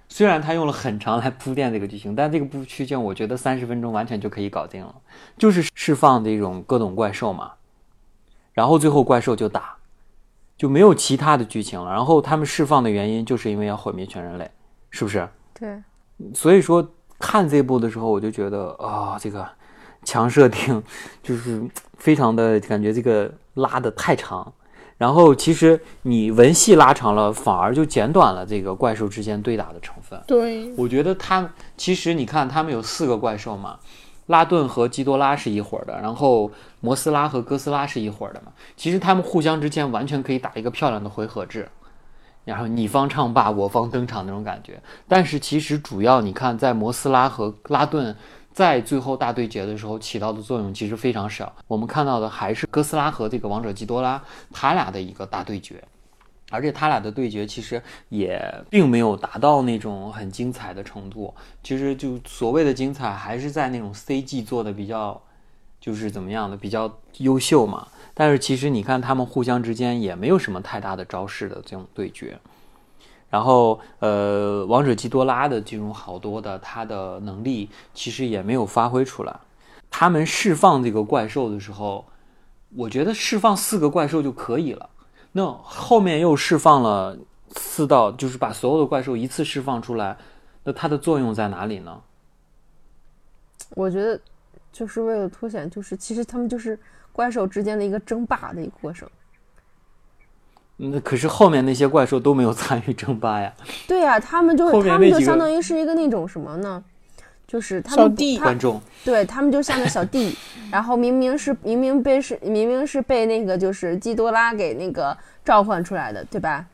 [0.09, 4.95] 虽然他用了很长来铺垫这个剧情，但这个部区间我觉得三十分钟完全就可以搞定了，
[5.37, 7.53] 就是释放这种各种怪兽嘛，
[8.53, 9.77] 然后最后怪兽就打，
[10.57, 11.91] 就没有其他的剧情了。
[11.91, 14.49] 然后他们释放的原因就是因为要毁灭全人类，
[14.89, 15.27] 是不是？
[15.53, 15.83] 对。
[16.33, 16.89] 所以说
[17.19, 19.47] 看这部的时候，我就觉得啊，这个
[20.03, 20.81] 强设定
[21.21, 21.61] 就是
[21.97, 24.53] 非常的感觉这个拉的太长。
[24.97, 30.19] 然后其实你文戏拉长了，反而就减短了这个怪兽之间对打的成分。
[30.25, 33.77] 对，我觉得他其实你看他们有四个怪兽嘛，
[34.25, 38.51] 拉顿和基多拉是一伙的，然后摩斯拉和哥斯拉是一伙的嘛。
[38.75, 41.69] 其实他们互相之间完全可以打一个漂亮的回合制，
[42.45, 44.81] 然后你方唱罢我方登场那种感觉。
[45.07, 48.15] 但是其实主要你看在摩斯拉和拉顿。
[48.57, 54.19] 在最后大对决的时候起到的作用其实非常少，我们看到的还是哥斯拉和这个王者基多拉
[54.51, 55.83] 他俩的一个大对决，
[56.49, 65.21] 而且他俩的对决其实也并没有达到那种很精彩的程度，其实就所谓的精彩还是在那种 CG 做的比较，
[65.79, 67.87] 就是怎么样的比较优秀嘛。
[68.15, 72.39] 但是其实你看他们互相之间也没有什么太大的招式的这种对决。
[73.29, 79.39] 然后，呃，王者基多拉的这种好多的他的能力其实也没有发挥出来。
[79.89, 82.05] 他们释放这个怪兽的时候，
[82.75, 84.89] 我觉得释放四个怪兽就可以了。
[85.31, 87.17] 那后面又释放了
[87.55, 90.17] 四道，就是把所有的怪兽一次释放出来，
[90.63, 92.01] 那它的作用在哪里呢？
[93.71, 94.19] 我觉得
[94.71, 96.79] 就是为了凸显，就是其实他们就是
[97.11, 99.09] 怪兽之间的一个争霸的一个过程。
[100.77, 103.51] 那可是后面那些怪兽都没有参与争霸呀。
[103.87, 106.83] 对呀，他们就是他们就相当于是一个那种什么呢？
[107.47, 110.35] 就是他们观众，对他们就像个小弟。
[110.69, 116.65] 然后明明是明明被是明明是被那个就是基多拉给那个召唤出来的，对吧？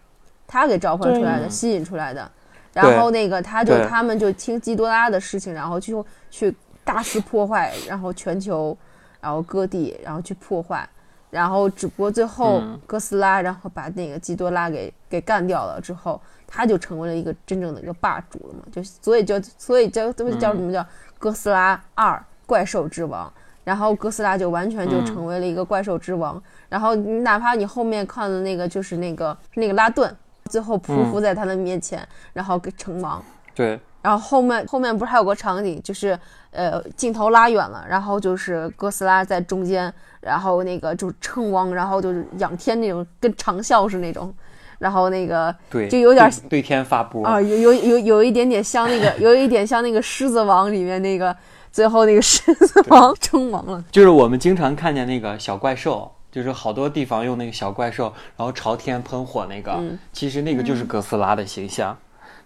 [0.48, 2.30] 他给召唤出来的，吸引出来的。
[2.74, 8.76] 然后那个他就他们就听基多拉的事情，然后就去大肆破坏，然后全球，
[9.22, 10.90] 然后各地，然后去破坏。
[11.34, 18.64] 然后，只不过最后哥斯拉，然后把那个基多拉给给干掉了之后，他就成为了一个真正的一个霸主了嘛？
[18.72, 20.86] 就所以叫所以叫都叫什么叫
[21.18, 23.34] 哥斯拉二怪兽之王？
[23.64, 26.40] 然后哥斯拉就完全就成为了一个怪兽之王。
[26.70, 30.16] 然后你哪怕你后面看的那个就是那个那个拉顿，
[30.52, 33.24] 最后匍匐在他的面前，然后给成王。
[33.56, 33.80] 对。
[34.04, 36.20] 然后后面后面不是还有个场景，就是
[36.54, 44.34] 呃镜头拉远了，然后就是哥斯拉在中间，然后那个就是称王，然后就是仰天那种，跟长啸是那种，
[44.80, 51.36] 然后那个对，就有点对天发波啊，有有有有一点点像那个，有一点像那个狮子王里面那个
[51.72, 53.84] 最后那个狮子王 称王了。
[53.92, 61.98] 就是我们经常看见那个小怪兽，就是好多地方用那个小怪兽，然后朝天喷火那个，其实那个就是哥斯拉的形象。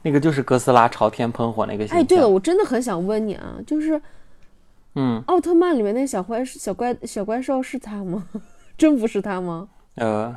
[0.07, 1.85] 那个就是哥斯拉朝天喷火那个。
[1.89, 4.01] 哎，对了，我真的很想问你啊，就是，
[4.95, 8.23] 嗯，奥特曼里面那小怪小怪小怪兽是他吗？
[8.77, 9.67] 真不是他吗？
[9.95, 10.33] 呃，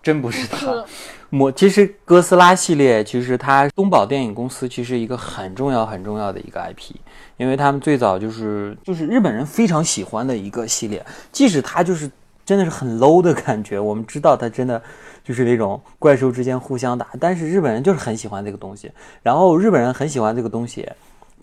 [0.00, 0.84] 真不是他。
[1.30, 6.94] 我其实哥斯拉系列，其实它东宝电影公司其实一个很重要很重要的一个 IP，
[7.38, 12.08] 因为他们最早就是就是日本人非常喜欢的一个系列，即使它就是
[12.44, 13.80] 真的是很 low 的感觉。
[13.80, 14.80] 我们知道它真的
[15.28, 18.90] 就是那种怪兽之间互相打，但是日本人就是很喜欢这个东西，
[19.22, 20.88] 然后日本人很喜欢这个东西，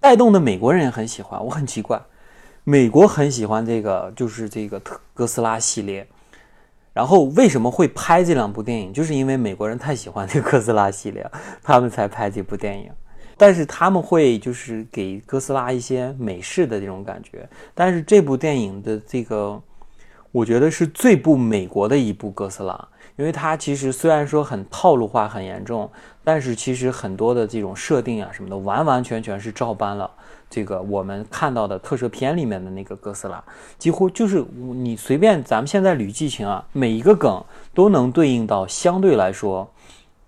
[0.01, 1.45] 带动的美国人也很喜欢。
[1.45, 2.01] 我很奇怪，
[2.63, 4.81] 美国很喜欢这个，就是这个
[5.13, 6.07] 哥斯拉系列。
[6.93, 8.91] 然后为什么会拍这两部电影？
[8.91, 11.23] 就是因为美国人太喜欢这个哥斯拉系列，
[11.61, 12.89] 他们才拍这部电影。
[13.37, 17.47] 但是他们会就是给哥斯拉一些美式的这种感觉。
[17.75, 19.61] 但是这部电影的这个，
[20.31, 22.87] 我觉得是最不美国的一部哥斯拉，
[23.17, 25.89] 因为它其实虽然说很套路化、很严重，
[26.23, 30.09] 但是其实很多的这种设定啊什么的，完完全全是照搬了。
[30.49, 33.43] 这个我们看到的特摄片里面的那个哥斯拉，
[33.77, 39.67] 几乎就是你随便咱们现在捋剧情啊，每一个梗都能对应到相对来说，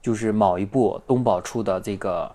[0.01, 2.31] 就是某一部东宝出的这个，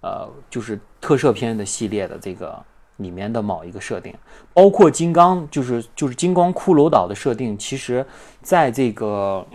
[0.00, 2.58] 呃，就是特摄片的系列的这个
[2.96, 4.14] 里面的某一个设定，
[4.54, 8.04] 包括金刚，就是就是金光骷髅岛的设定，其实
[8.40, 9.46] 在这个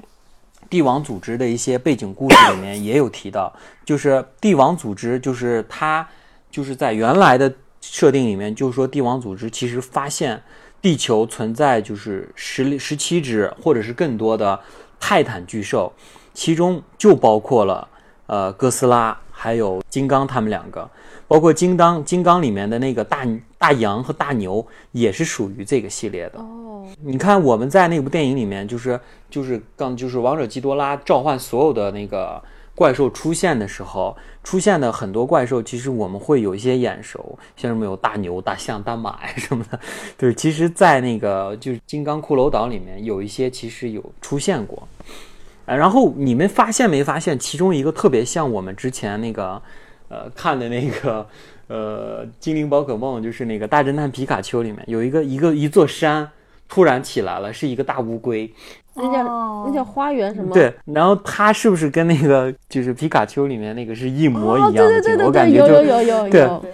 [0.69, 6.07] 帝王组织的一些背景故事里面也有提到，就是帝王组织就是它。
[6.51, 10.41] 就是在原来的设定里面，就是说帝王组织其实发现
[10.81, 14.57] 地球存在就是十十七只或者是更多的
[14.97, 15.91] 泰坦巨兽，
[16.33, 17.85] 其中就包括了
[18.27, 20.89] 呃哥斯拉还有金刚他们两个，
[21.27, 26.39] 包括金刚金刚里面的那个大大羊和大牛也是属于这个系列的。
[26.39, 32.41] 哦，你看我们在那部电影里面，就是就是刚就是王者基多拉召唤所有的那个。
[32.77, 39.79] 怪兽出现的时候，出现的很多怪兽，其实我们会有一些眼熟，像什么有大牛、大象、大马呀什么的。
[40.17, 44.85] 对，其实，在那个就是金刚骷髅岛里面，有一些其实有出现过。
[45.65, 49.61] 啊，然后你们发现没发现，其中一个特别像我们之前那个，
[50.15, 51.27] 呃，看的那个，
[51.67, 56.29] 呃，精灵宝可梦，就是那个大侦探皮卡丘里面有一个一个一座山
[56.69, 58.49] 突然起来了，是一个大乌龟。
[58.93, 60.53] 那叫那叫花园什么？
[60.53, 65.01] 对，然后它是不是跟那个就是皮卡丘里面那个是一模一样的？
[65.01, 66.65] 对对对对，有有有有有。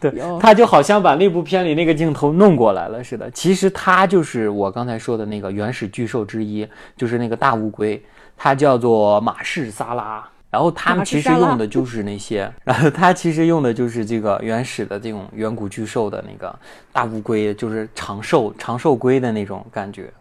[0.00, 3.30] 对，他就好像把那部片里那个镜头弄过来了似的。
[3.30, 8.02] 其实它就是我刚才说的那个原始巨兽之一，就是那个大乌龟，
[8.36, 10.26] 它叫做马氏萨拉。
[10.50, 16.52] 然后他们其实用的就是那些，然后他其实用的就是这个原始的这种远古巨兽的那个
[16.92, 20.12] 大乌龟，就是长寿长寿龟的那种感觉。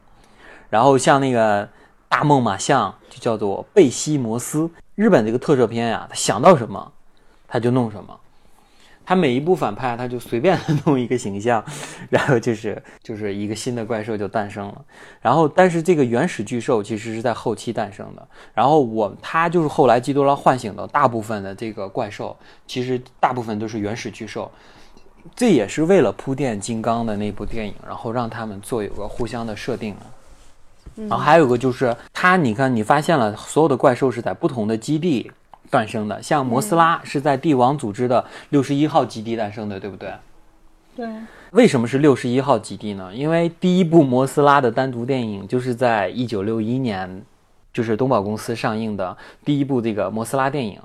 [0.69, 1.67] 然后像那个
[2.07, 6.91] 大梦马象就叫做贝西摩斯，日本这个特摄片呀，他想到什么，
[7.47, 8.15] 他就弄什么，
[9.09, 11.65] 他每一部反派他就随便弄一个形象，
[12.11, 14.85] 然后就是就是一个新的怪兽就诞生了。
[15.19, 18.27] 然后但是这个原始巨兽其实是在后期诞生的。
[18.53, 24.51] 然后我他就是后来基多拉唤醒的大部分的这个怪兽，其实大部分都是原始巨兽，
[25.35, 29.95] 这也是为了铺垫金刚的那部电影，然后让他们做有个互相的设定。
[30.95, 35.31] 然后还有个就是它，你看你发现了所有的怪兽是在不同的基地
[35.69, 40.13] 诞生的，像摩斯拉是在帝王组织的六十一号基地诞生的，对不对？
[40.95, 41.07] 对。
[41.51, 43.11] 为什么是六十一号基地呢？
[43.13, 47.23] 因为第一部摩斯拉的单独电影就是在一九六一年，
[47.73, 50.79] 就是东宝公司上映的第一部这个摩斯拉电影，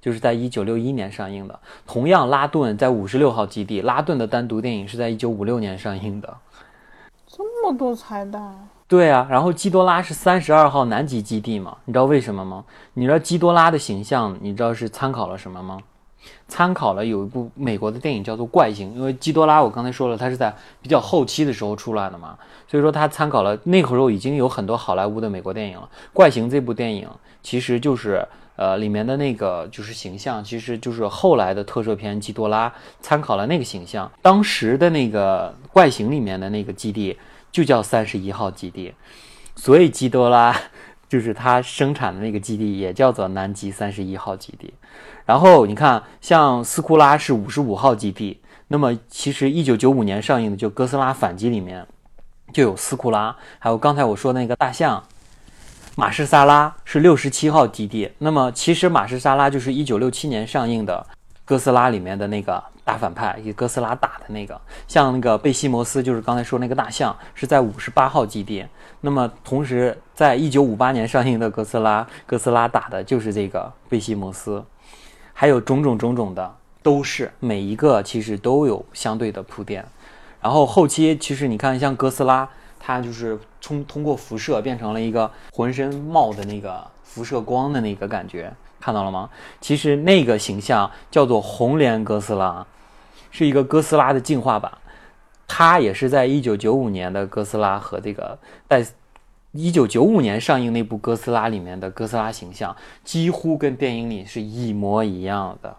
[0.00, 1.58] 就是在一九六一年上映的。
[1.86, 6.36] 同样，拉顿在五十六号基地，拉顿的单独电影是在一九五六年上映的。
[7.26, 8.68] 这么多彩蛋。
[8.88, 11.76] 对啊，然后基多拉是三十二号南极基地嘛？
[11.84, 12.64] 你知道为什么吗？
[12.94, 15.78] 你知道基多拉的形象，你知道是参考了什么吗？
[16.48, 25.86] 参考了有一部美国的电影叫做《怪形》，因为基多拉我刚才说了，它是在比较后期的时候出来的嘛，所以说它参考了那个时候已经有很多好莱坞的美国电影了。
[26.14, 27.06] 《怪形》这部电影
[27.42, 32.72] 其实就是呃里面的那个就是形象，其实就是后来的特摄片基多拉
[33.02, 37.18] 参考了那个形象，当时的那个《怪形》里面的那个基地。
[37.50, 38.94] 就叫三十一号基地，
[39.56, 40.54] 所以基多拉
[41.08, 44.72] 就是它生产的那个基地，也叫做南极三十一号基地。
[45.24, 51.86] 然后你看，像斯库拉是五十五号基地，那么其实一九九五年上映的就《哥斯拉反击》里面
[52.52, 55.04] 就有斯库拉，还有刚才我说那个大象
[55.96, 58.10] 马士萨拉是六十七号基地。
[58.18, 61.06] 那么其实马士萨拉就是一九六七年上映的。
[61.48, 68.66] 哥斯拉里面的那个大反派，以哥斯拉打的那个，像那个贝西摩斯，就是刚才说那个大象，是在五十八号基地。
[69.00, 74.62] 那么同时，在一九五八年上映的哥斯拉，哥斯拉打的就是这个贝西摩斯，
[75.32, 79.82] 还有种种种种的，都是每一个其实都有相对的铺垫。
[80.42, 82.46] 然后后期其实你看，像哥斯拉，
[82.78, 88.52] 它就是通通过辐射变成了一个浑身冒的那个辐射光的那个感觉。
[88.88, 89.28] 看到了吗？
[89.60, 92.66] 其实那个形象叫做红莲哥斯拉，
[93.30, 94.72] 是一个哥斯拉的进化版。
[95.46, 98.82] 它也是在一九九五年的哥斯拉和这个戴
[99.52, 102.74] 一九九五年上映那部《哥斯拉》里面的哥斯拉形象，
[103.04, 105.76] 几乎跟电影里是一模一样的。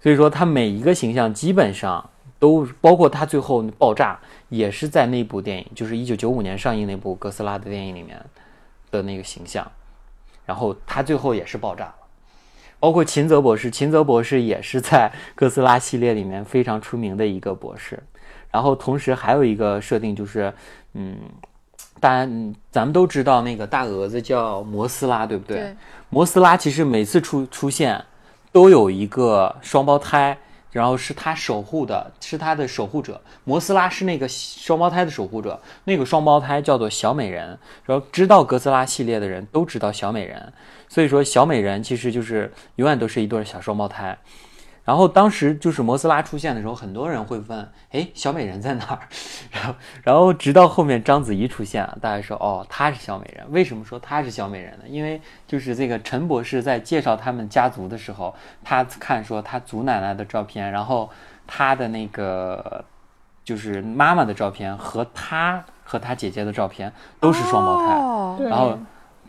[0.00, 2.10] 所以说，它每一个形象基本上
[2.40, 8.20] 都包括它最后爆炸，也是在那部电影，就是一九九五年上映那部《哥斯拉》的电影里面
[8.90, 9.70] 的那个形象。
[10.46, 11.94] 然后它最后也是爆炸。
[12.80, 18.02] 包括秦泽博士，秦泽博士也是在哥斯拉系列里面非常出名的一个博士。
[18.50, 20.52] 然后同时还有一个设定就是，
[20.94, 21.18] 嗯，
[22.00, 25.58] 大家嗯咱们都知道那个大蛾子叫摩斯拉，对不对？
[25.58, 25.76] 对
[26.08, 28.02] 摩斯拉其实每次出出现
[28.50, 30.38] 都有一个双胞胎，
[30.70, 33.20] 然后是他守护的，是他的守护者。
[33.44, 37.58] 摩斯拉是那个双胞胎的守护者，那个双胞胎叫做小美人。
[37.84, 40.52] 然后知道哥斯拉系列的人都知道小美人，
[40.88, 44.16] 所以说小美人其实就是永远都是一对小双胞胎。
[44.88, 49.00] 然后当时就是摩斯拉出现的时候，很多人会问：“哎，小美人在哪儿？”
[49.52, 54.84] 然后，然后直到后面章子怡出现了，大家说：“哦，她是小美人。”为什么说她是小美人呢？
[54.88, 58.34] 因为就是这个陈博士在介绍他们家族的时候，
[58.64, 61.10] 他看说他祖奶奶的照片，然后
[61.46, 62.82] 他的那个
[63.44, 68.78] 就是妈妈的照片和他和他姐姐的照片都是双胞胎，哦对，然后后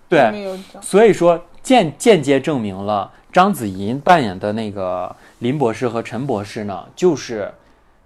[0.08, 7.52] 对，所以说间间接证明了章子怡扮演的那个林博士和陈博士呢，就是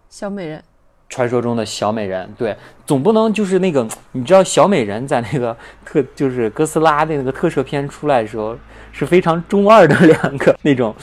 [0.10, 0.64] 小美人，
[1.10, 2.28] 传说中的小美人。
[2.38, 2.56] 对，
[2.86, 5.56] 总不能就是那个，你知道小美人在那个
[5.86, 8.58] 特就是哥斯拉的那个特摄片出来的时候
[8.92, 10.96] 是非常中二的两个那种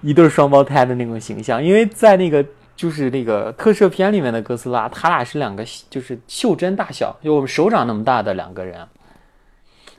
[0.00, 2.44] 一对双胞胎的那种形象，因为在那个。
[2.74, 8.80] 就是那个特摄片里面的哥斯拉，他俩是两个就是袖珍大小，就我们手掌那么大的两个人，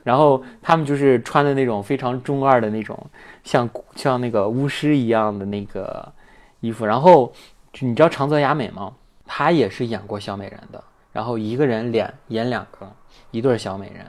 [0.04, 2.96] 然后他们就是穿的那种非常中二的那种，
[3.42, 6.12] 像像那个巫师一样的那个
[6.60, 6.86] 衣服。
[6.86, 7.32] 然后
[7.80, 8.92] 你知道长泽雅美吗？
[9.26, 10.84] 她也是演过小美人的。
[11.12, 12.90] 然后一个人脸演两个，
[13.30, 14.04] 一对小美人。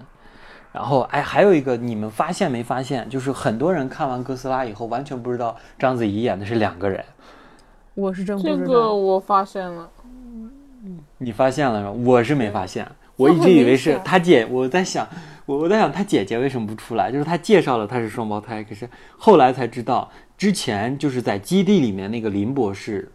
[0.73, 3.07] 然后哎，还有一个你们发现没发现？
[3.09, 7.05] 就是很多人看完哥斯拉以后，完全不知道章子怡演的是两个人。
[7.93, 8.73] 我是真不这知道。
[8.73, 9.89] 个我发现了，
[11.19, 11.91] 你发现了是吧？
[11.91, 12.85] 我是没发现，
[13.15, 14.45] 我一直以为是明显他姐。
[14.51, 15.07] 我在想，
[15.45, 17.11] 我我在想他姐姐为什么不出来？
[17.11, 23.11] 就是他介绍了他是双胞胎，可是后来才知道，之前就是在基地里面那个林博士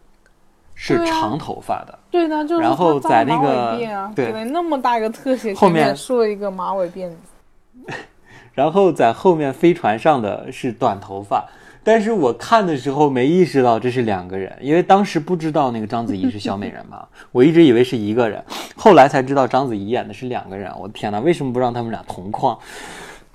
[0.74, 1.99] 是长头发的。
[2.11, 7.95] 对的，就是然后在那个尾辫啊，对那么大一个特写，后面前竖了一个马尾辫子，
[8.55, 11.49] 然后在后面飞船上的是短头发，
[11.83, 18.45] 但是我看的时候没意识到这是两个人，因为当时不知道那个章子怡是小美人嘛， 我一直以为是一个人，
[18.76, 20.72] 后来才知道章子怡演的是两个人。
[20.78, 22.59] 我的天哪，为什么不让他们俩同框？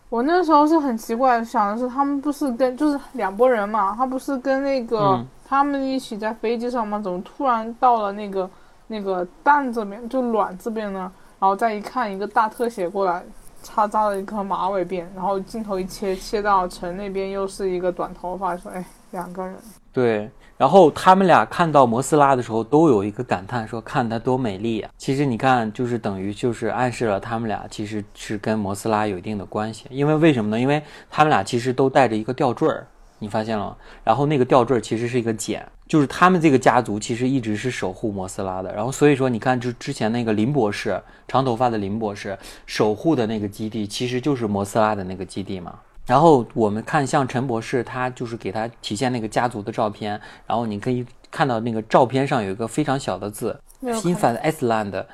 [0.10, 7.00] 我那时候是很奇怪，想的是他们不是跟就是两拨人嘛，他不是跟那个、嗯他们一起在飞机上吗？
[7.00, 8.50] 怎么突然到了那个
[8.88, 11.02] 那个蛋这边，就卵这边呢？
[11.40, 13.24] 然后再一看，一个大特写过来，
[13.66, 19.56] 插扎了一颗马尾辫，然后镜头一切切到陈那边又是一个短头发，说哎两个人，
[19.92, 24.90] 对，然后他们俩看到摩斯拉的时候，都有一个感叹，说看她多美丽呀。
[24.98, 29.86] 其实你看，就是等于就是暗示了他们俩其实是跟摩斯拉有一定的关系。
[29.90, 30.60] 因为为什么呢？
[30.60, 32.86] 因为他们俩其实都带着一个吊坠儿，
[33.26, 33.76] 你发现了吗？
[34.04, 38.72] 然后那个吊坠儿其实是一个茧，就是他们这个家族其实一直是守护摩斯拉的。
[38.72, 45.80] 然后所以说，你看，就之前那个林博士，长头发的林博士守护的那个基地，其实就是摩斯拉的那个基地嘛。
[46.06, 55.06] 然后我们看，像陈博士，他就是给他体现那个家族的照片，然后你可以看到那个照片上有一个非常小的字没有看 “Infant Iceland”，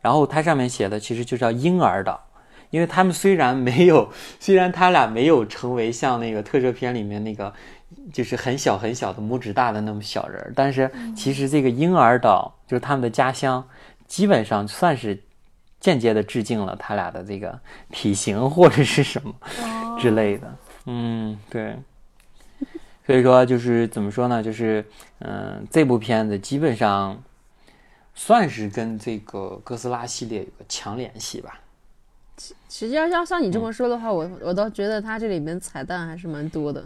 [0.00, 2.20] 然后它上面写的其实就叫婴儿岛，
[2.74, 4.10] 因为他们虽然没有，
[4.40, 7.54] 虽然他俩没有成为像那个特摄片里面那个
[8.12, 13.64] 就是很小很小的拇指大的那么小人儿，但是其实这个婴儿岛就是他们的家乡，
[14.08, 15.22] 基本上算是
[15.78, 17.60] 间接的致敬了他俩的这个
[17.92, 19.32] 体型或者是什么。
[20.00, 20.56] 之类的。
[20.86, 21.76] 嗯，对。
[23.06, 24.42] 所以说，就是怎么说呢？
[24.42, 24.84] 就是，
[25.20, 27.22] 嗯、这部片子基本上
[28.16, 31.60] 算是跟这个哥斯拉系列有个强联系吧。
[32.68, 36.84] 实际上，像像你嗯这么说的话，我我倒觉得它这里面彩蛋还是蛮多的。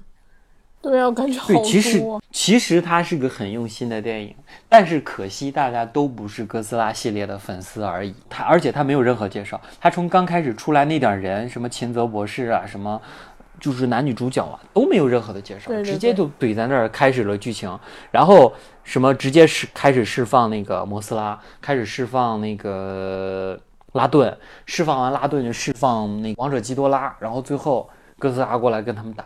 [0.80, 2.22] 对啊，我感觉好对，其实多。
[2.30, 4.32] 其实它是个很用心的电影，
[4.68, 8.14] 但是可惜大家都不是哥斯拉系列的粉丝而已。
[8.30, 13.01] 它而且它没有任何介绍，它从刚开始出来那点人，什么秦泽博士啊，什么
[13.59, 17.76] 就是男女主角啊，都没有任何的介绍，对对直接就怼在那儿开始了剧情，
[18.12, 23.59] 然后什么直接是开始释放那个摩斯拉，开始释放那个
[23.93, 24.36] 拉顿，
[24.66, 29.24] 释放完拉顿就释放那王者基多拉，然后最后哥斯拉过来跟他们打，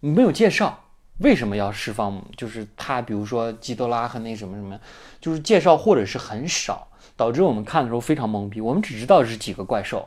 [0.00, 0.78] 没有介绍。
[1.18, 2.22] 为什么要释放？
[2.36, 4.78] 就是他，比如说基多拉和那什么什么，
[5.18, 6.86] 就是介绍或者是很少，
[7.16, 8.60] 导致我们看的时候非常懵逼。
[8.60, 10.06] 我们只知道是几个怪兽，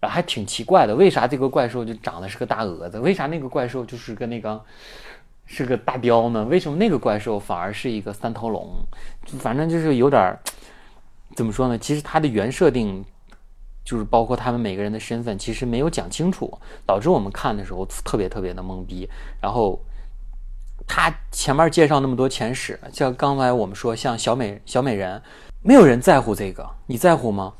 [0.00, 2.98] 然后还挺奇怪的，为啥这个怪兽就长得是个大蛾子？
[2.98, 4.60] 为啥那个怪兽就是个那个
[5.46, 6.44] 是个大雕呢？
[6.46, 8.68] 为什么那个怪兽反而是一个三头龙？
[9.38, 10.36] 反正就是有点
[11.36, 11.78] 怎么说呢？
[11.78, 13.04] 其实它的原设定
[13.84, 19.08] 就是包括他们每个人的身份，其实没有讲清楚，导致我们看的时候特别特别的懵逼。
[19.40, 19.78] 然后
[20.86, 25.20] 他前面介绍那么多前史，像刚才我们说像小美小美人，
[25.62, 27.52] 没有人在乎这个，你在乎吗？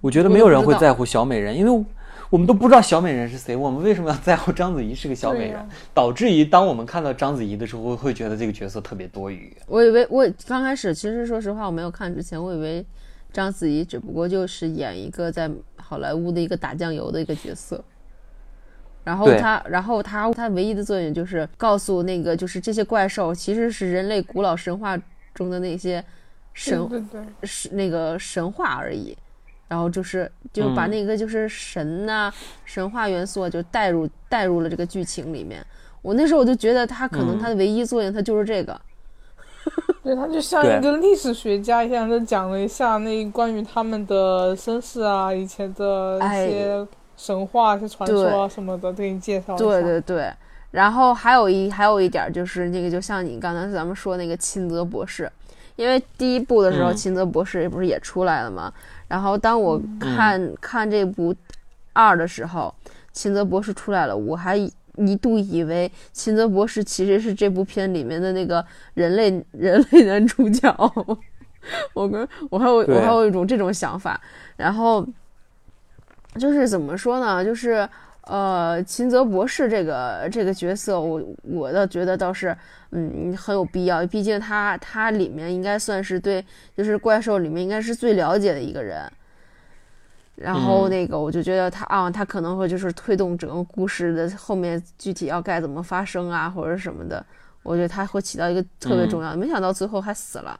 [0.00, 1.84] 我觉得没有人会在乎小美人，因为
[2.30, 5.68] 我们都不知道小美人是谁，我们为什么要在乎章子怡是个小美人？
[5.92, 9.54] 导致于当我们看到章子怡的时候，会觉得这个角色特别多余。
[9.66, 12.86] 我以为我刚开始，其实说实话，我没有看之前，我以为
[13.32, 15.50] 章子怡只不过就是演一个在
[15.92, 17.84] 好莱坞的一个打酱油的一个角色。
[19.04, 24.96] 然后他，然后他，他唯一的作用就是告诉那个，就是这些怪兽其实是人类古老神话
[25.34, 26.02] 中的那些
[26.54, 26.88] 神
[27.42, 29.14] 是那个神话而已。
[29.68, 32.32] 然后就是就把嗯那个就是神呐、
[32.64, 35.62] 神话元素啊就带入带入了这个剧情里面。
[36.00, 38.80] 我那时候我就觉得他可能嗯他的唯一作用，他就是这个。
[40.02, 46.48] 对，他就像一个历史学家一样，就讲了一下那关于他们的身世啊，以前的一哎。
[46.48, 49.64] 些神话、一些传说啊什么的，给你介绍一下。
[49.64, 50.32] 对对对，
[50.72, 55.30] 然后还有一还有一点就是那个，就像你刚才咱们说那个秦泽博士，
[55.76, 56.96] 因为第一部的时候嗯。
[56.96, 58.72] 秦泽博士不是也出来了吗？
[59.06, 61.32] 然后当我看、看这部
[61.92, 62.74] 二的时候，
[63.12, 64.58] 秦泽博士出来了，我还
[64.96, 68.64] 一度以为秦泽博士其实是这部片里面的那个
[68.94, 70.74] 人类 人类男主角。
[71.94, 74.20] 我跟我还有我还有一种这种想法，
[74.56, 75.06] 然后
[76.38, 77.44] 就是怎么说呢？
[77.44, 77.88] 就是
[78.22, 82.56] 呃，秦泽博士这个这个角色，我我倒觉得倒是
[82.90, 86.44] 嗯很有必要，毕竟他他里面应该算是对
[86.76, 89.10] 就是怪兽里面应该是最了解的一个人。
[90.42, 97.24] 然后嗯那个，我就觉得他啊，他可能会就是推动整个故事的后面具体要该怎么发生啊，或者什么的，
[97.62, 99.36] 我觉得他会起到一个特别嗯重要的。
[99.36, 100.58] 没想到最后还死了，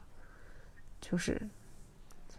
[1.01, 1.39] 就是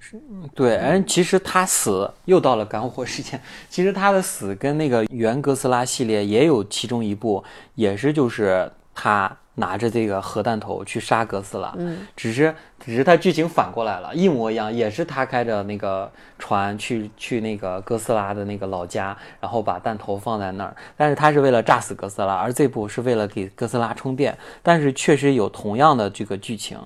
[0.00, 0.20] 是
[0.54, 3.40] 对，而其实他死又到了干货事件。
[3.70, 7.42] 其实他的死跟那个原哥斯拉系列也有其中一部，
[7.74, 26.78] 也是就是他拿着这个核弹头去杀哥斯拉，嗯，只是只是他剧情反过来了，一模一样，也是他开着那个船去去那个哥斯拉的那个老家，然后把弹头放在那儿，但是他是为了炸死哥斯拉，而这部是为了给哥斯拉充电，但是确实有同样的这个剧情。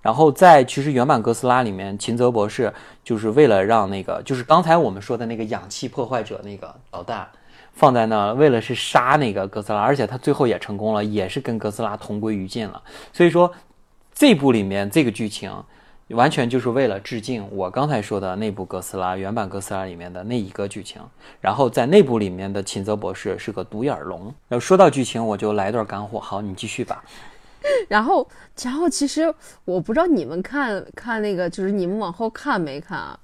[0.00, 7.26] 然后在其实原版哥斯拉里面，秦泽博士就是为了让那个就是刚才我们说的那个氧气破坏者那个导弹
[7.76, 12.82] 放在那儿，为了是杀那个哥斯拉，而且他最后也成功了，也是跟哥斯拉同归于尽了。
[13.12, 13.52] 所以说
[14.14, 15.52] 这部里面这个剧情
[16.08, 21.02] 完全就是为了致敬我刚才说的那部哥斯拉原版哥斯拉里面的那一个剧情。
[21.40, 24.24] 然后在那部里面的秦泽博士是个独眼龙。
[24.48, 26.18] 然后说到剧情，我就来段干货。
[26.18, 27.04] 好，你继续吧。
[27.88, 28.26] 然后，
[28.62, 33.18] 然后其实我不知道你们看看那个，就是你们往后看没看啊？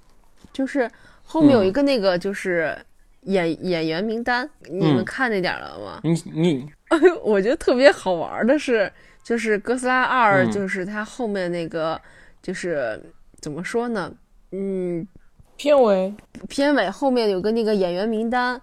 [0.52, 0.90] 就是
[1.22, 2.76] 后面有一个那个就是
[3.22, 5.04] 演、演员名单，你们嗯。
[5.04, 6.00] 看那点儿了吗？
[6.02, 6.70] 你你
[7.22, 8.90] 我觉得特别好玩的是，
[9.22, 10.50] 就是哥斯拉二，嗯。
[10.50, 12.00] 就是它后面那个
[12.42, 13.00] 就是
[13.40, 14.12] 怎么说呢？
[14.52, 15.06] 嗯，
[15.56, 16.14] 片尾。
[16.48, 18.60] 片尾后面有个那个演员名单，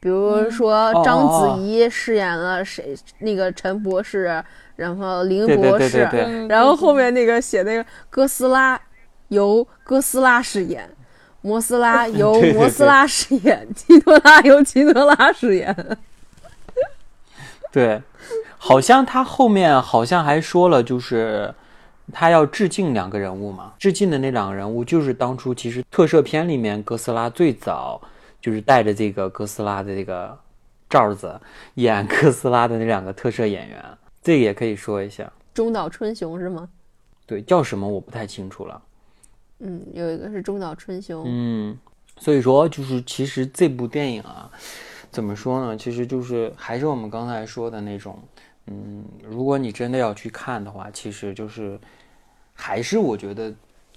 [0.00, 4.42] 比如说哦章子怡饰演了谁，那个陈博士，
[4.76, 8.80] 然后林博士，对对对，嗯然后后面那个写那个哥斯拉
[9.28, 10.88] 由哥斯拉饰演，
[11.46, 15.96] 摩斯拉 由摩斯拉饰演，基多拉由基多拉饰演。
[17.70, 18.02] 对，
[18.58, 21.54] 好像他后面好像还说了，就是
[22.12, 23.74] 他要致敬两个人物嘛。
[23.78, 28.00] 致敬的那两个人物就是当初其实特摄片里面哥斯拉最早
[28.40, 30.36] 就是带着这个哥斯拉的这个
[30.90, 31.40] 罩子
[31.74, 33.84] 演哥斯拉的那两个特摄演员，
[34.20, 35.30] 这个也可以说一下。
[35.54, 36.68] 中岛春雄是吗？
[37.24, 38.82] 对，叫什么我不太清楚了。
[39.60, 41.24] 嗯，有一个是中岛春雄。
[41.26, 41.78] 嗯，
[42.18, 44.50] 所以说就是其实这部电影啊，
[45.10, 45.76] 怎么说呢？
[45.76, 48.18] 其实就是还是我们刚才说的那种，
[48.66, 51.78] 嗯，如果你真的要去看的话，其实就是
[52.54, 53.52] 还是我觉得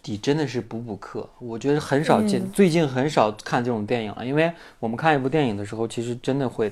[0.06, 1.30] 你真的是补补课。
[1.40, 6.72] 我觉得很少见，嗯最近很少看这种电影了，因为我们看一部电影的时候，其实真的会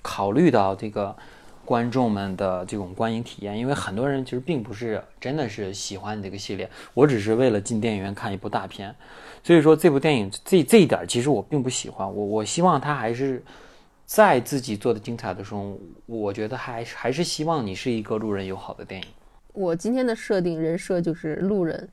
[0.00, 1.16] 考虑到这个。
[1.64, 8.94] 观众们的这种观影体验，因为很多人其实并不是真的是喜欢你这个系列，我只是为了进电影院看一部大片，
[9.42, 13.42] 所以说这部电影这这一点儿其实我并不喜欢，我我希望他还是
[14.04, 19.06] 在自己做的精彩的时候，我觉得还还是希望你是一个路人友好的电影。
[19.52, 21.88] 我今天的设定人设就是路人，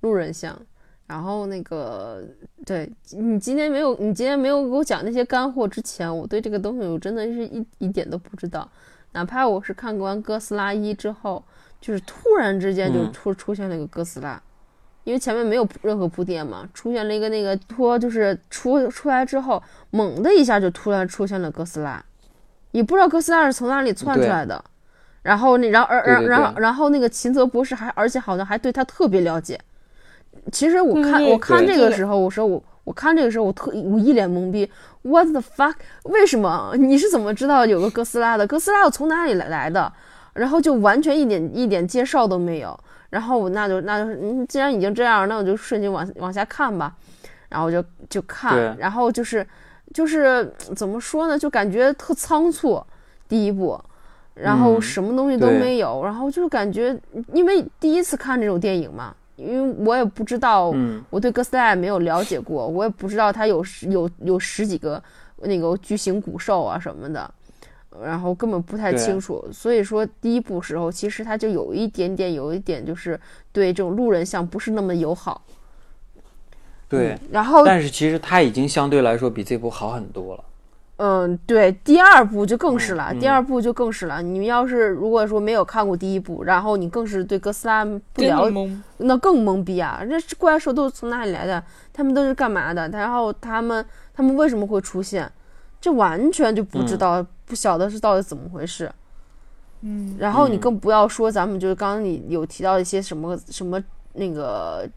[0.00, 0.60] 路人像。
[1.06, 2.22] 然后那个，
[2.64, 8.68] 对你今天没有，你今天没有给我讲那些干货之前，我对这个东西我真的是一一点都不知道。
[9.12, 11.44] 哪怕我是看完哥斯拉一之后，
[11.80, 14.42] 就是突然之间就嗯出出现了一个哥斯拉，
[15.04, 22.02] 因为前面没有任何铺垫嘛，出现了一个那个托，就是出出来之后，猛的一下就突然出现了哥斯拉，
[22.72, 24.64] 也不知道哥斯拉是从哪里窜出来的。
[25.22, 29.58] 然后那，然后，而然然后然后那个秦泽博士还，而且好像还对他特别了解。
[30.52, 34.70] 其实我看我看这个时候，我说我我看这个时候，我特我一脸懵逼
[35.02, 35.74] ，What the fuck？
[36.04, 36.74] 为什么？
[36.78, 38.46] 你是怎么知道有个哥斯拉的？
[38.46, 39.92] 哥斯拉又从哪里来来的？
[40.34, 42.78] 然后就完全一点一点介绍都没有。
[43.10, 46.92] 然后我那就那就是，嗯，既然已经这样，那我就顺其往往下看吧。
[47.48, 49.46] 然后我就就看，然后就是
[49.92, 51.38] 就是怎么说呢？
[51.38, 52.82] 就感觉特仓促，
[53.28, 53.80] 第一部，
[54.34, 56.98] 然后嗯什么东西都没有，然后就感觉
[57.32, 65.02] 因为第一次看这种电影嘛，因为我也不知道，嗯，我对哥斯拉也没有了解过，我也不知道它有十有有十几个
[65.38, 67.34] 那个巨型古兽啊什么的，
[68.02, 69.44] 然后根本不太清楚。
[69.52, 73.18] 所以说第一部时候，其实它就有一点点，有一点就是
[73.50, 75.42] 对这种路人像不是那么友好。
[76.88, 77.20] 对嗯。
[77.32, 80.44] 然后但是其实它已经相对来说比这部好很多了。
[81.06, 84.22] 嗯，对，第二部就更是了，嗯第二部就更是了。
[84.22, 88.76] 你们要是如果说没有看过第一部，然后你更是对哥斯拉不了解。
[88.96, 90.00] 那更懵逼啊！
[90.08, 91.62] 这怪兽都是从哪里来的？
[91.92, 92.88] 他们都是干嘛的？
[92.88, 93.84] 然后他们
[94.14, 95.30] 他们为什么会出现？
[95.78, 98.90] 这完全就不知道，不晓得是到底怎么回事。
[99.82, 103.78] 嗯，然后你嗯更不要说咱们就是刚刚你有提到一些什么什么
[104.14, 104.88] 那个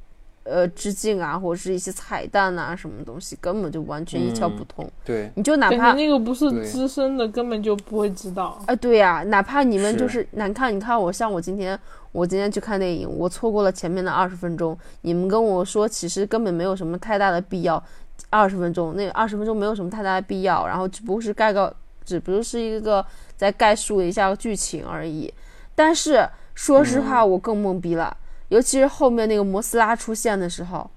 [0.50, 4.90] 呃致敬啊，或者是一些彩蛋啊什么东西，根本就完全一窍不通。
[5.04, 8.60] 对，你就哪怕那个不是资深的，根本就不会知道。
[8.66, 11.78] 啊，对呀、哪怕你们就是难看，你看我像我今天，
[12.12, 17.82] 我今天去看电影，我错过了前面的二十分钟，你们跟我说其实根本没有什么太大的必要，
[18.30, 21.76] 二十分钟那二十分钟没有什么太大的必要，然后只不过是概个，
[22.06, 25.34] 只不过是一个在概述一下剧情而已。
[25.76, 28.16] 但是说实话，我更懵逼了，
[28.50, 30.90] 尤其是后面那个摩斯拉出现的时候，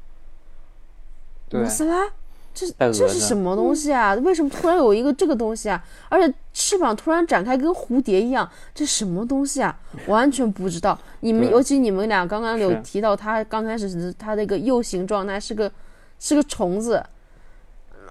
[1.48, 2.10] 对摩，斯拉。
[2.52, 4.12] 这这是什么东西啊？
[4.14, 5.82] 为什么突然有一个这个东西啊？
[6.08, 9.78] 而且翅膀突然展开，跟蝴蝶一样，这什么东西啊？
[10.08, 10.98] 完全不知道。
[11.20, 15.70] 你们尤其你们俩刚刚有提到，它刚开始是它那个幼形状态是个
[16.18, 17.02] 是个虫子，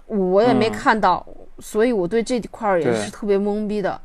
[0.07, 1.23] 我也没嗯看到，
[1.59, 3.99] 所以我对这块儿也是特别懵逼的。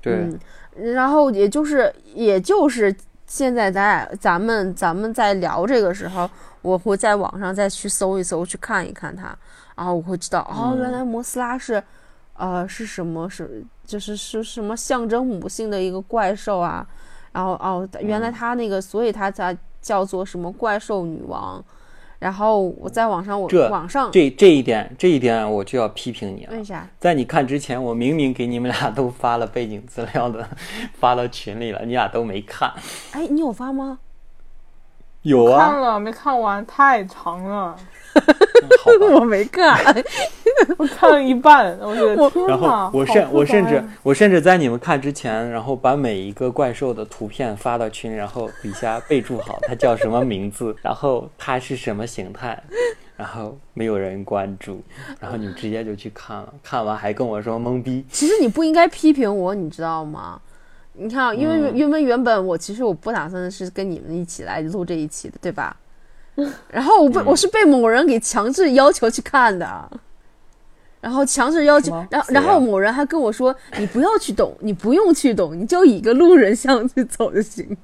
[0.00, 2.94] 对，嗯，然后也就是也就是
[3.32, 6.28] 现在咱俩咱们咱们在聊这个时候，
[6.60, 9.34] 我会在网上再去搜一搜，去看一看它，
[9.74, 11.82] 然后我会知道哦，嗯原来摩斯拉是，
[12.34, 16.86] 呃，是什么是就是是什么象征母性的一个怪兽啊，
[17.32, 21.64] 然后哦，原来它那个，所以它才叫做什么怪兽女王。
[22.22, 26.52] 然后我在网上，我这网上这这一点，这一点我就要批评你了。
[26.52, 26.88] 为啥？
[27.00, 30.48] 在你看之前，我明明给你们俩都发了背景资料的，
[30.94, 32.72] 发到群里了，你俩都没看。
[33.10, 33.98] 哎，你有发吗？
[35.22, 37.76] 有啊，看了没看完，太长了。
[39.14, 39.78] 我没看。
[40.76, 42.58] 我看了一半，我觉得天然！
[42.58, 52.62] 后我甚我甚至我甚至在你们看之前，然后把每一个怪兽的图片发到群，然后底下备注好它叫什么名字， 然后它是什么形态，
[53.16, 54.82] 然后没有人关注，
[55.18, 58.04] 然后你们直接就去看了，看完还跟我说懵逼。
[58.10, 60.40] 其实你不应该批评我，你知道吗？
[60.94, 65.76] 你看啊，因为、嗯因为原本我其实我不打算是跟你们一起来录这一期的，对吧？
[66.68, 69.90] 然后我被、嗯我是被某人给强制要求去看的，
[71.00, 77.76] 然后强制要求，然后然后某人还跟我说，你不要去懂，你不用去懂，你就以一个路人向去走就行。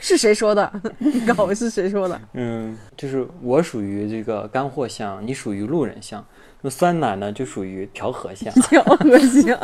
[0.00, 0.72] 是谁说的？
[0.98, 2.20] 你告诉我是谁说的？
[2.32, 6.24] 嗯，就是我属于这个干货项，你属于路人项。
[6.62, 8.52] 那酸奶呢，就属于调和项。
[8.54, 9.54] 挺恶心。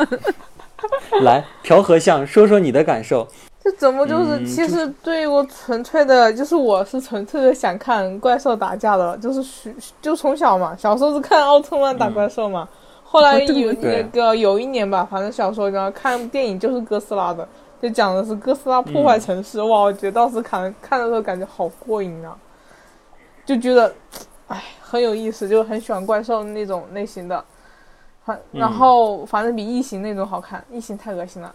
[1.23, 3.27] 来，调和项，说说你的感受。
[3.63, 4.37] 这怎么就是？
[4.39, 12.67] 嗯其实对于我纯粹的，就是我是纯粹的想看怪兽打架的，就是许就从小嘛，小时候是看奥特曼打怪兽嘛，
[13.03, 17.47] 后来有 那个有一年吧，反正小时候然后看电影就是哥斯拉的，
[17.81, 22.35] 就讲的是哥斯拉破坏城市，哇，我觉得当时看看的时候感觉好过瘾啊，
[23.45, 23.93] 就觉得，
[24.49, 27.41] 哎，很有意思，就很喜欢怪兽那种类型的，
[28.25, 31.53] 反然后反正比异形那种好看，异形太恶心了。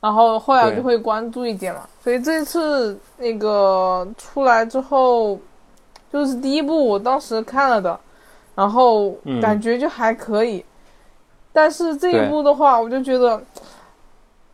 [0.00, 5.38] 然后后来我就会关注一点嘛，所以这次那个出来之后，
[6.10, 8.00] 就是第一部我当时看了的，
[8.54, 10.64] 然后嗯感觉就还可以，
[11.52, 13.42] 但是这一部的话，我就觉得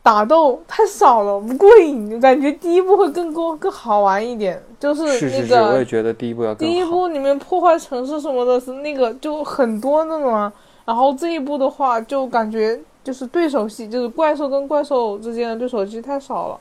[0.03, 4.61] 打斗太少了，不过瘾，感觉第一部会更多更好玩一点。
[4.79, 6.83] 就是那个我也觉得第一部要更第一。
[6.83, 10.51] 部里面破坏城市什么的，是那个就很多那种啊。
[10.87, 16.59] 然后这一部的话，就感觉就是对手戏，就是怪兽跟怪兽之间的对手戏太少了。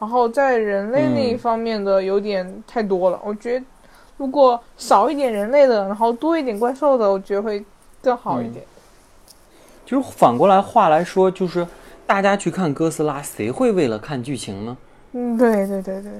[0.00, 3.20] 然后在人类那一方面的有点太多了。
[3.24, 3.64] 我觉得
[4.16, 7.64] 如果少一点人类的，然后多一点怪兽的，我觉得会
[8.02, 8.64] 更好一点。
[9.86, 11.64] 就是反过来话来说，就是
[12.04, 14.76] 大家去看哥斯拉，谁会为了看剧情呢？
[15.12, 16.12] 嗯，对对对对，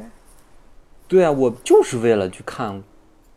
[1.09, 2.81] 对啊，我就是为了去看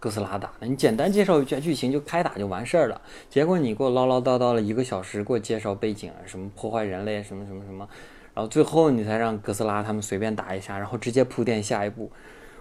[0.02, 0.68] 哥斯拉打的。
[0.68, 3.00] 你简单介绍一下剧情就开打就完事儿了，
[3.30, 7.88] 结果你给我唠唠叨叨了一个小时，给我介绍背景啊，什么破坏人类，什么什么什么，
[8.34, 12.12] 然后最后你才让哥斯拉他们随便打一下，然后直接铺垫下一步。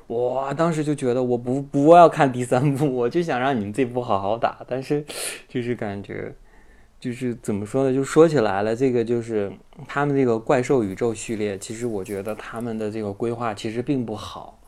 [0.07, 5.05] 我当时就觉得我不不要看第三部，我就想让你们这部好好打，但是
[5.49, 6.32] 就是感觉。
[7.01, 7.95] 就是怎么说呢？
[7.95, 9.51] 就说起来了，这个就是
[9.88, 14.60] 他们这个怪兽宇宙序列，其实我觉得他们的这个规划其实并不好，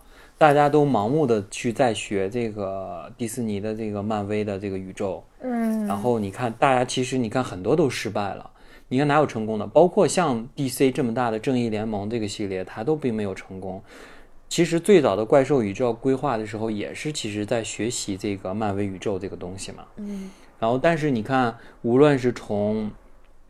[0.43, 8.51] 大家都盲目的去在学这个迪士尼的这个漫威的这个宇宙，嗯，然后你看大家其实你看很多都失败了，
[8.89, 9.65] 你看哪有成功的？
[9.65, 13.81] 包括像 DC 这么大的正义联盟这个系列，它都并没有成功。
[14.49, 19.85] 其实最早的怪兽宇宙规划的时候，也是其实在学习这个漫威宇宙这个东西嘛。
[19.99, 20.29] 嗯，
[20.59, 22.91] 然后，但是你看，无论是从，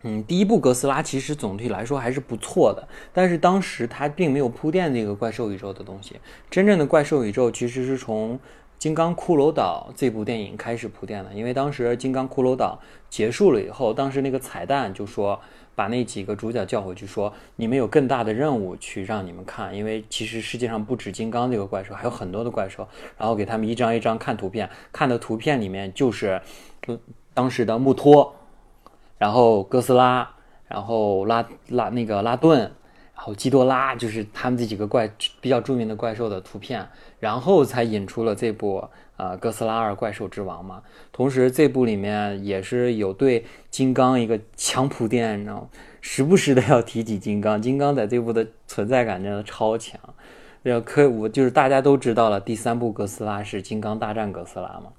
[0.03, 6.17] 嗯，第一部哥斯拉，其实总体来说还是不错的，但是当时它并没有铺垫那个怪兽宇宙的东西。
[6.51, 8.37] 真正的怪兽宇宙其实是从
[8.79, 15.41] 《金刚骷髅岛》这部电影开始铺垫的，因为当时《金刚骷髅岛》结束了以后，当时那个彩蛋就说。
[15.75, 22.87] 把那几个主角叫回去，说你们有更大的任务去让你们看，因为其实世界上不止金刚这个怪兽，还有很多的怪兽。
[23.17, 26.39] 然后给他们一张一张看图片，看的图片里面就是，
[27.33, 28.35] 当时的穆托，
[29.23, 30.29] 然后哥斯拉，
[30.67, 35.09] 然后拉拉那个拉顿，然后基多拉，就是他们这几个怪
[35.41, 36.85] 比较著名的怪兽的图片，
[37.21, 40.83] 然后才引出了这部呃哥斯拉二怪兽之王嘛。
[41.13, 45.69] 同时这部里面也是有对金刚一个强铺垫，你知道吗？
[46.01, 50.01] 时不时的要提起金刚，金刚在这部的存在感真的超强。
[50.65, 54.91] 要可我就是大家都知道了，第三部哥斯拉是金刚大战哥斯拉嘛，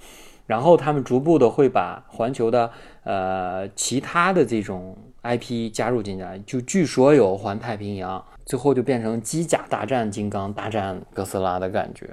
[0.48, 2.72] 然后他们逐步的会把环球的
[3.04, 12.10] 呃其他的这种 IP 加入进来，就据说有环太平洋，最后就变成机甲大战金刚大战哥斯拉的感觉。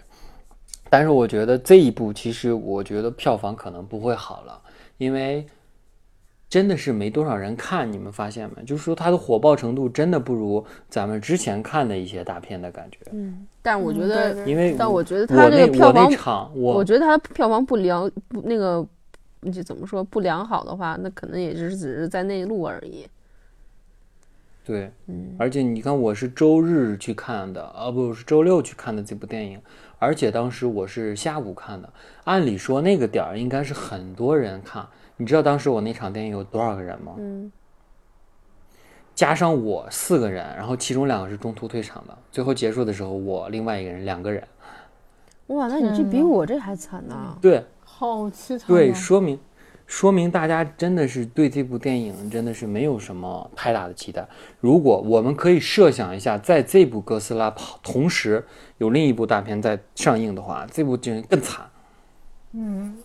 [0.89, 4.61] 但是我觉得这一部其实我觉得票房可能不会好了，
[4.99, 5.47] 因为
[6.49, 8.65] 真的是没多少人看，你们发现没？
[8.65, 12.99] 就是说它的火爆程度真的不如咱们之前看的一些大片的感觉。
[13.13, 18.85] 嗯，但我觉嗯得，因为但我觉得它这那个票房，场我我觉得它票房不良不那个，
[19.51, 23.07] 就怎么说不良好的话，那可能也是只是在内陆而已。
[24.63, 29.61] 对，嗯，而且你看，我是周日去看的，啊，不是周六去看的这部电影，
[29.99, 31.93] 而且当时我是下午看的。
[32.25, 34.87] 按理说那个点儿应该是很多人看，
[35.17, 37.15] 你知道当时我那场电影有多少个人吗？
[37.19, 37.51] 嗯，
[39.15, 44.47] 加上我四个人，然后其中两个是中途退场的，最后结束的时候我另外一个人两个人。
[45.49, 47.37] 哇，那你这比我这还惨呢。
[47.41, 47.65] 对
[48.01, 48.65] 好凄惨、啊。
[48.67, 49.39] 对，说明
[49.87, 54.27] 说明大家真的是对这部电影真的是没有什么太大的期待。
[54.59, 58.43] 如果我们可以设想一下，在这部哥斯拉跑同时
[58.79, 61.67] 有另一部大片在上映的话，这部真更惨。
[62.53, 62.97] 嗯，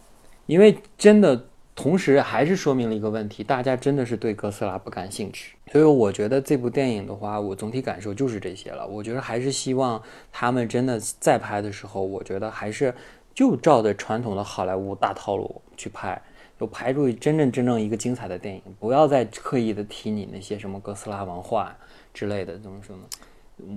[0.46, 5.58] 因为真的同时还是说明了一个问题，大家真的是对哥斯拉不感兴趣。
[5.72, 8.88] 所以我觉得这部电影的话，我总体感受就是这些了。
[8.88, 12.94] 我觉得还是希望他们真的再拍的时候，我觉得还是
[13.36, 16.20] 就照着传统的好莱坞大套路去拍，
[16.58, 21.76] 就拍出真正真正一个精彩的电影，不要再刻意的提你那些什么哥斯拉文化
[22.14, 23.04] 之类的，怎么说呢？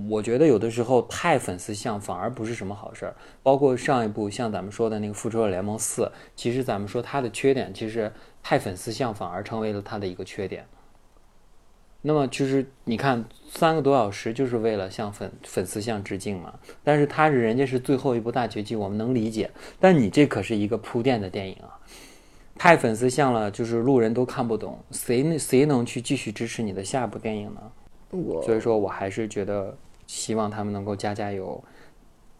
[0.09, 3.15] 我觉得有的时候太粉丝向反而不是什么好事儿。
[3.41, 6.03] 包括上一部像咱们说的那个《复仇者联盟四》，
[6.35, 10.65] 其实咱们说它的缺点，其实太粉丝向反而成为了它的一个缺点。
[12.01, 19.51] 那么其实你看三个多小时就是为了向粉粉丝向致敬嘛，但是他是人家是最后一部大结局，我们能理解。
[19.79, 21.77] 但你这可是一个铺垫的电影啊，
[22.55, 27.61] 太粉丝向了，就是路人都看不懂，谁能谁能去继续支持你的下一部电影呢？
[28.11, 29.77] 我所以说我还是觉得
[30.07, 31.61] 希望他们能够加加油，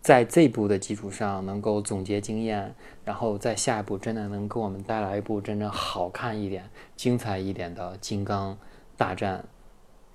[0.02, 6.64] 在这部的基础上能够总结经验，然后在下一步真的能给我们带来一部真正好看一点、
[6.96, 8.58] 精彩一点的《金刚
[9.00, 9.42] 大战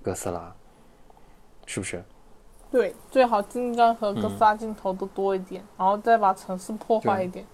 [0.02, 0.40] 哥斯拉》，
[1.64, 2.04] 是不是？
[2.70, 7.46] 对，最好金刚和哥斯拉镜头都多一点，然后再把城市破坏一点。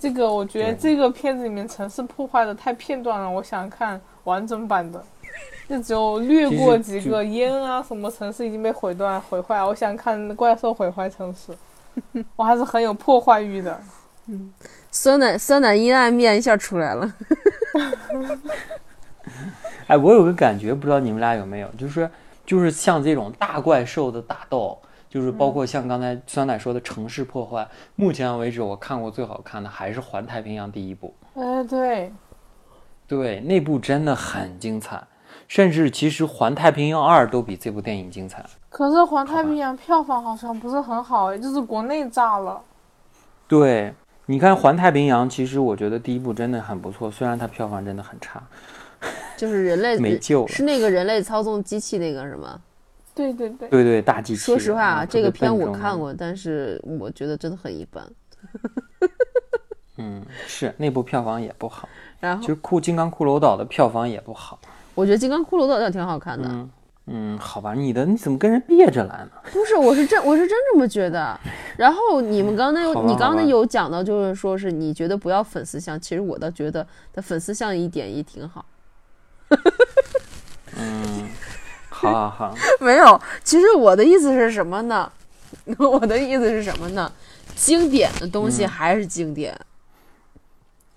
[0.00, 5.00] 这个我觉得这个片子里面城市破坏的太片段了，我想看完整版的。
[5.68, 9.62] 就只有略过几个烟啊，什么城市已经被毁断毁坏。
[9.62, 11.56] 我想看怪兽毁坏城市，
[12.34, 13.80] 我还是很有破坏欲的。
[14.26, 14.52] 嗯
[14.90, 17.14] 酸奶酸奶阴暗面一下出来了。
[19.86, 22.10] 哎，我有个感觉，不知道你们俩有没有，就是
[22.44, 24.76] 就是像这种大怪兽的打斗，
[25.08, 32.12] 就是包括像刚才酸奶说的城市破坏，目前为止我看过最好看的还是《环太平洋》第一部，哎，对，
[33.06, 35.02] 对，那部真的很精彩，
[35.46, 38.44] 甚至其实《环太平洋二》都比这部电影精彩。
[38.68, 42.60] 可是《环太平洋》票房好像不是很好，哎，就是国内炸了。
[43.48, 43.94] 对，
[44.26, 48.42] 你看《环太平洋》，其实我觉得第一部真的很不错，虽然它票房真的很差。
[49.36, 52.60] 就是人类 没救了是那个人类操纵机器那个是吗？
[53.14, 54.40] 对对对，对对，大机器。
[54.40, 58.06] 说实话啊，嗯这个片我看过，但是我觉得真的很一般。
[59.98, 61.88] 嗯，是那部票房也不好。
[62.20, 64.58] 然后其实酷金刚骷髅岛的票房也不好。
[64.94, 66.70] 我觉得《金刚骷髅岛》倒挺好看的，嗯
[67.08, 69.30] 嗯，好吧，你的你怎么跟人别着来呢？
[69.52, 71.38] 不是，我是真我是真这么觉得。
[71.78, 78.64] 然后你们刚才有你刚才有讲到，就是说是你觉得不要粉丝像，其实我倒觉得他粉丝像一点也挺好。
[80.76, 81.28] 嗯，
[81.88, 85.10] 好好好， 没有，其实我的意思是什么呢？
[85.78, 87.10] 我的意思是什么呢？
[87.54, 89.58] 经典的东西嗯还是经典。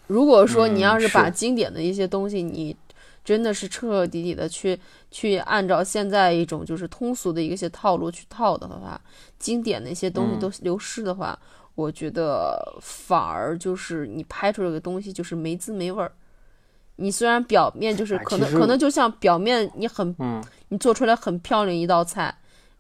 [0.07, 2.75] 如果说你嗯要是把经典的一些东西，你
[3.23, 4.77] 真的是彻彻底底的去
[5.11, 8.99] 去按照现在一种就是通俗的一些套路去套的话，
[9.37, 11.37] 经典的一些东西嗯都流失的话，
[11.75, 16.11] 我觉得反而就是你拍出来的东西就是没滋没味儿。
[16.99, 22.33] 你虽然表面就是可能、哎可能就像表面你很嗯你做出来很漂亮一道菜，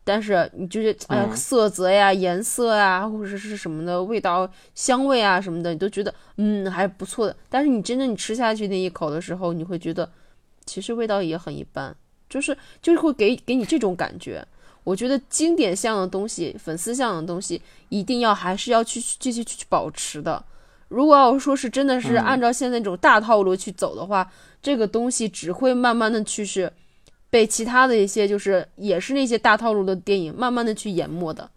[0.03, 7.35] 但是你就是哎呀嗯色泽呀、颜色呀，或者是什么的味道、香味啊什么的，你都觉得嗯还不错的。
[7.49, 10.09] 但是你真正你吃下去那一口的时候，你会觉得
[10.65, 11.95] 其实味道也很一般，
[12.29, 14.45] 就是就是会给给你这种感觉。
[14.83, 20.43] 我觉得经典像的东西、粉丝像的东西，一定要还是要去继续去保持的。
[20.89, 24.29] 如果要说是真的是嗯按照现在这种大套路去走的话，
[24.61, 26.71] 这个东西只会慢慢的去是
[27.29, 31.49] 被其他的一些就是也是那些大套路的电影慢慢的去淹没的，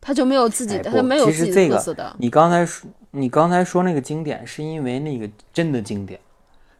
[0.00, 2.16] 他就没有自己的，哎不他没有自己的特色的。
[2.18, 6.18] 你刚才说你刚才说那个经典，是因为那个真的经典。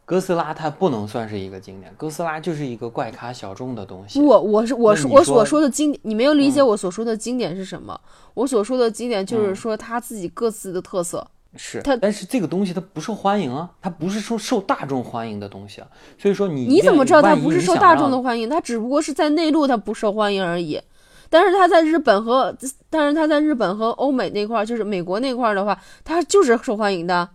[0.03, 4.19] 哥斯拉它不能算是一个经典，哥斯拉就是一个怪咖小众的东西。
[4.19, 7.97] 我，我是我是我所说的经，你没有理解嗯我所说的经典是什么？
[8.33, 11.25] 我所说的经典就是嗯说他自己各自的特色。
[11.55, 15.87] 是它，但是这个东西它不受欢迎啊，它不是说受大众欢迎的东西啊。
[16.17, 18.49] 所以说你你怎么知道它不是受大众的欢迎？
[18.49, 20.81] 它只不过是在内陆它不受欢迎而已。
[21.29, 22.53] 但是它在日本和，
[22.89, 27.29] 但是它在日本和欧美那块儿，就是美国那块儿的话，它就是受欢迎的。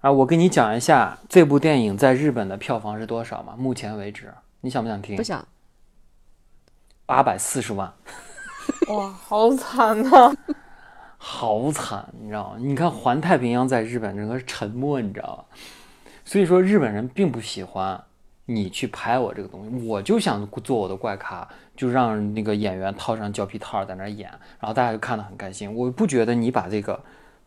[0.00, 0.12] 啊？
[0.12, 3.54] 我跟你讲一下这部电影在日本的票房是多少嘛？
[3.56, 5.22] 目前为止，你想不想听不？
[5.22, 5.42] 想，
[7.06, 7.90] 八百四十万，
[8.92, 10.36] 哇，好惨呐、
[11.18, 12.56] 好惨，你知道吗？
[12.58, 15.44] 你看《环太平洋》在日本整个沉默，你知道吧？
[16.24, 18.00] 所以说日本人并不喜欢
[18.46, 21.46] 你去拍我这个东西，我就想做我的怪咖，
[21.76, 25.74] 就让那个演员套上胶皮套在那演，然后大家就看得很开心。
[25.74, 26.98] 我不觉得你把这个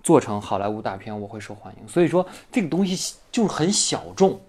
[0.03, 4.39] 做成好莱坞大片我会受欢迎，所以说这个东西就是很小众。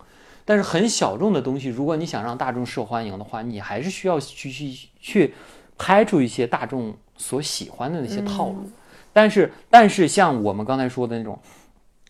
[0.45, 5.35] 但是很小众的东西，如果你想让大众受欢迎的话，你还是需要去去去
[5.79, 8.69] 拍出一些大众所喜欢的那些套路。
[9.13, 11.39] 但是，但是像我们刚才说的那种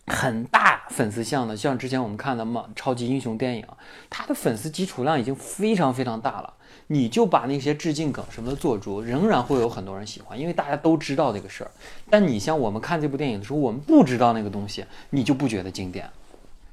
[0.07, 3.65] 很大粉丝像的，像之前我们看的嘛超级英雄电影，
[4.11, 6.55] 它的粉丝基础量已经非常非常大了。
[6.89, 11.71] 你就把那些致敬梗什么的做足，仍然会有很多人喜欢，因为大家都知道这个事儿。
[12.11, 16.09] 但你像我们看这部电影的时候，我们不知道那个东西，你就不觉得经典。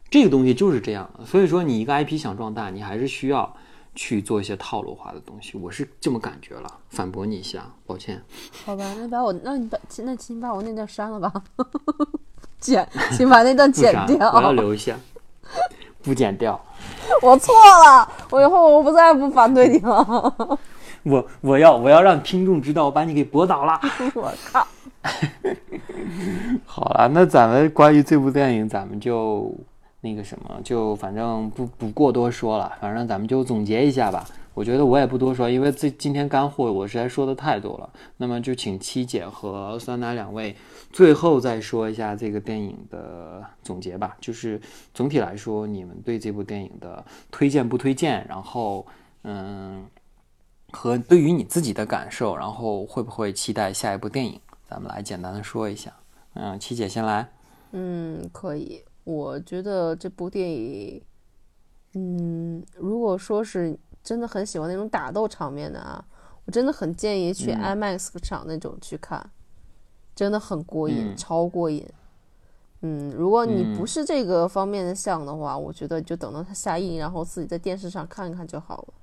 [0.09, 3.55] 这个东西就是这样，所以说你一个 IP 想壮大，你还是需要
[4.01, 5.57] 去做一些套路化的东西。
[5.57, 8.23] 我是这么感觉了，反驳你一下，抱歉。
[8.63, 11.29] 好吧，那把我，那你把，那请你把我那段删了吧，
[12.61, 14.31] 剪，请把那段剪掉。
[14.31, 14.95] 我要留一下，
[16.01, 16.57] 不剪掉。
[17.21, 17.53] 我错
[17.85, 20.57] 了，我以后我不再不反对你了。
[21.03, 23.77] 我我要我要让听众知道我把你给驳倒了。
[24.15, 24.65] 我靠，
[26.65, 29.53] 好了，那咱们关于这部电影，咱们就
[30.01, 34.25] 那个什么，就反正不不过多说了，反正咱们就总结一下吧。
[34.53, 37.89] 我觉得我也不多说，因为这今天干货我实在说的太多了。
[38.17, 40.53] 那么就请七姐和酸奶两位
[40.91, 44.17] 最后再说一下这个电影的总结吧。
[44.19, 44.59] 就是
[44.93, 48.25] 总体来说，你们对这部电影的推荐不推荐？
[48.27, 48.85] 然后
[49.23, 49.85] 嗯，
[50.71, 54.37] 和对于你自己的感受，然后会不会期待下一部电影？
[54.67, 55.93] 咱们来简单的说一下。
[56.33, 57.29] 嗯，七姐先来。
[57.71, 58.81] 嗯，可以。
[59.09, 61.01] 我觉得这部电影
[61.95, 66.05] 嗯，如果说是真的很喜欢那种打斗场面的啊，
[66.45, 69.27] 我真的很建议去嗯 IMAX 场那种去看，
[70.13, 71.83] 真的很过瘾，嗯超过瘾。
[72.81, 78.93] 嗯，如果你嗯不是这个方面的向的话，我觉得就等到它下映，然后自己在电视上看看就好了。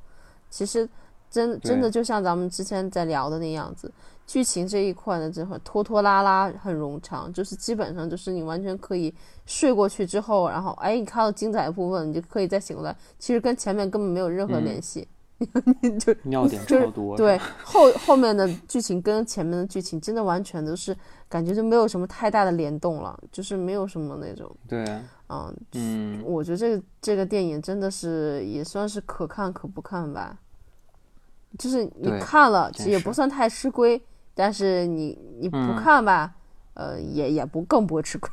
[0.48, 0.88] 其实
[1.30, 3.92] 真真的就像咱们之前在聊的那样子，
[4.26, 9.14] 剧情这一块呢，真的拖拖拉拉，很冗长，就是基本上就是你完全可以
[9.44, 14.64] 睡过去之后，然后哎，你看到精彩部分，你就可以再醒过来，其实跟前面根本没有任何嗯。
[14.64, 15.06] 联系，
[16.00, 17.16] 就尿点 就是超多。
[17.16, 20.96] 对，后后面的剧情跟前面的剧情真的完全都是
[21.28, 24.82] 感觉就没有什么太大的联动了，就是没有什么那种，对，
[25.28, 30.38] 嗯，嗯，我觉得这个这个电影真的是也算是可看可不看吧，
[31.58, 34.00] 就是你看了其实也不算太吃亏，
[34.34, 36.32] 但是你你不嗯看吧，
[36.74, 38.30] 呃，也也不更不会吃亏，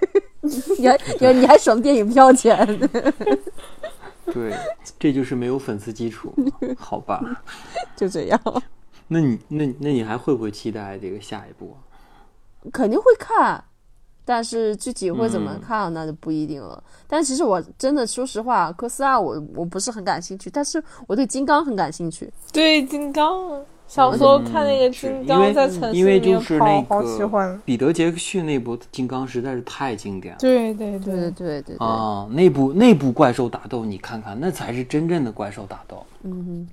[0.78, 2.56] 你还你还你还省电影票钱，
[4.32, 4.54] 对，
[4.98, 6.34] 这就是没有粉丝基础，
[6.78, 7.22] 好吧？
[7.96, 8.40] 就这样，
[9.08, 11.76] 那你那那你还会不会期待这个下一部？
[12.72, 13.64] 肯定会看。
[14.28, 16.82] 但是具体会怎么嗯看，那就不一定了。
[17.06, 22.30] 但其实我真的说实话，哥斯拉我我不是很感兴趣，但是我对金刚很感兴趣。
[22.52, 27.58] 对金刚，小时候看那个金刚在城市因为里面就是跑，那好喜个欢。
[27.64, 30.38] 彼得杰克逊那部金刚实在是太经典了。
[30.38, 36.04] 对对对对对对对，啊，那部那部怪兽打斗，你看看，那才是真正的怪兽打斗。
[36.24, 36.68] 嗯哼，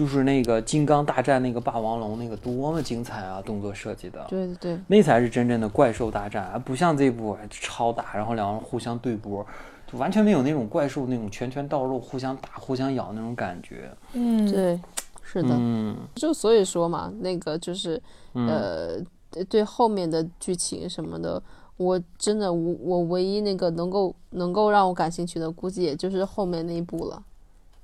[0.00, 3.42] 就是那个金刚大战那个霸王龙，那个多么精彩啊！
[3.42, 4.80] 动作设计的，对对对。
[4.86, 9.46] 那才是真正的怪兽大战，而不像这部哎超大，然后两个人互相对波，
[9.86, 13.90] 就完全没有那种怪兽那种拳拳到肉、互相打、互相咬那种感觉。
[14.14, 14.80] 嗯，对，
[15.22, 21.42] 是的，嗯就所以说嘛，那个就是、嗯呃，对对后面的剧情什么的，
[21.76, 27.22] 我真的我我唯一那个能够能够让我感兴趣的，估计也就是后面那一部了，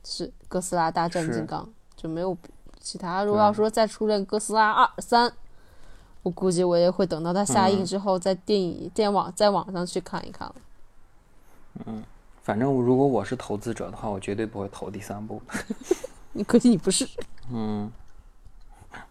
[0.02, 1.68] 是哥斯拉大战金刚，
[2.06, 2.36] 就没有
[2.80, 3.24] 其他。
[3.24, 5.32] 如果要说再出现哥斯拉二三，
[6.22, 10.54] 我估计我也会等到它下映嗯之后，在电影电网在网上去看一看了。
[12.42, 15.42] 反正如果我是投资者的话，我绝对不会投第三部。
[16.32, 17.08] 你 可惜你不是，
[17.52, 17.90] 嗯，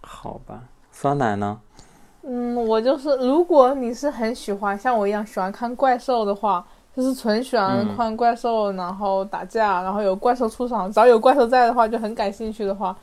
[0.01, 1.59] 好吧，酸奶呢？
[2.23, 6.65] 嗯，我就是，如果你是很喜欢像我一样喜欢看怪兽的话，
[6.95, 7.95] 就是纯喜欢嗯。
[7.97, 12.95] 看怪兽，然后打架，然后有怪兽出场，只要有怪兽在的话，就很感兴趣的话，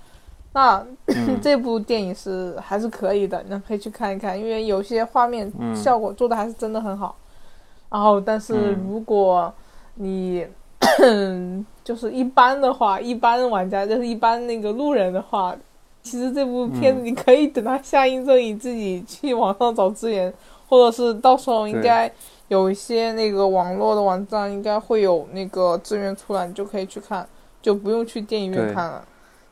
[0.52, 1.38] 那、嗯。
[1.42, 5.76] 这部电影是还是可以的，那可以去看一看，因为有些画面嗯。
[5.76, 7.14] 效果做的还是真的很好。
[7.90, 8.86] 然后，但是嗯。
[8.88, 9.52] 如果
[9.94, 10.46] 你、
[11.84, 15.54] 就是一般的话，一般玩家就是一般那个路人的话，
[16.02, 17.04] 其实这部片子嗯。
[17.04, 20.32] 你可以等它下映之后，你自己去网上找资源，
[20.68, 22.10] 或者是到时候应该
[22.52, 27.26] 有一些那个网络的网站应该会有那个资源出来，你就可以去看，
[27.62, 29.02] 就不用去电影院看了。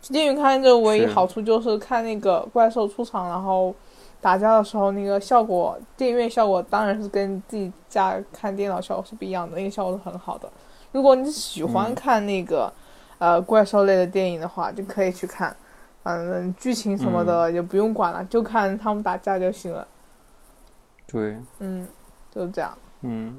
[0.03, 3.75] 去电影院看这唯一好处就是看那个怪兽出场，然后
[4.21, 10.47] 打架的时候那个效果，电影院效果当然是跟自己家看电脑效果是不一样的，那个效果是很好的。
[10.93, 12.71] 如果你喜欢嗯看那个、
[13.17, 15.57] 呃怪兽类的电影的话，就可以去看。
[16.03, 19.89] 反正剧情什么的也不用管了，就看他们打架就行了。
[21.07, 21.89] 对，嗯，
[22.31, 22.77] 就是这样。
[23.03, 23.39] 嗯，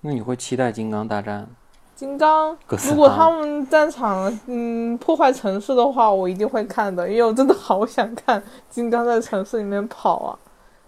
[0.00, 1.48] 那你会期待金刚大战？
[1.94, 8.40] 金刚如果他们战场嗯破坏城市的话，我一定会看的，因为我真的好想看
[8.70, 10.38] 金刚在城市里面跑啊，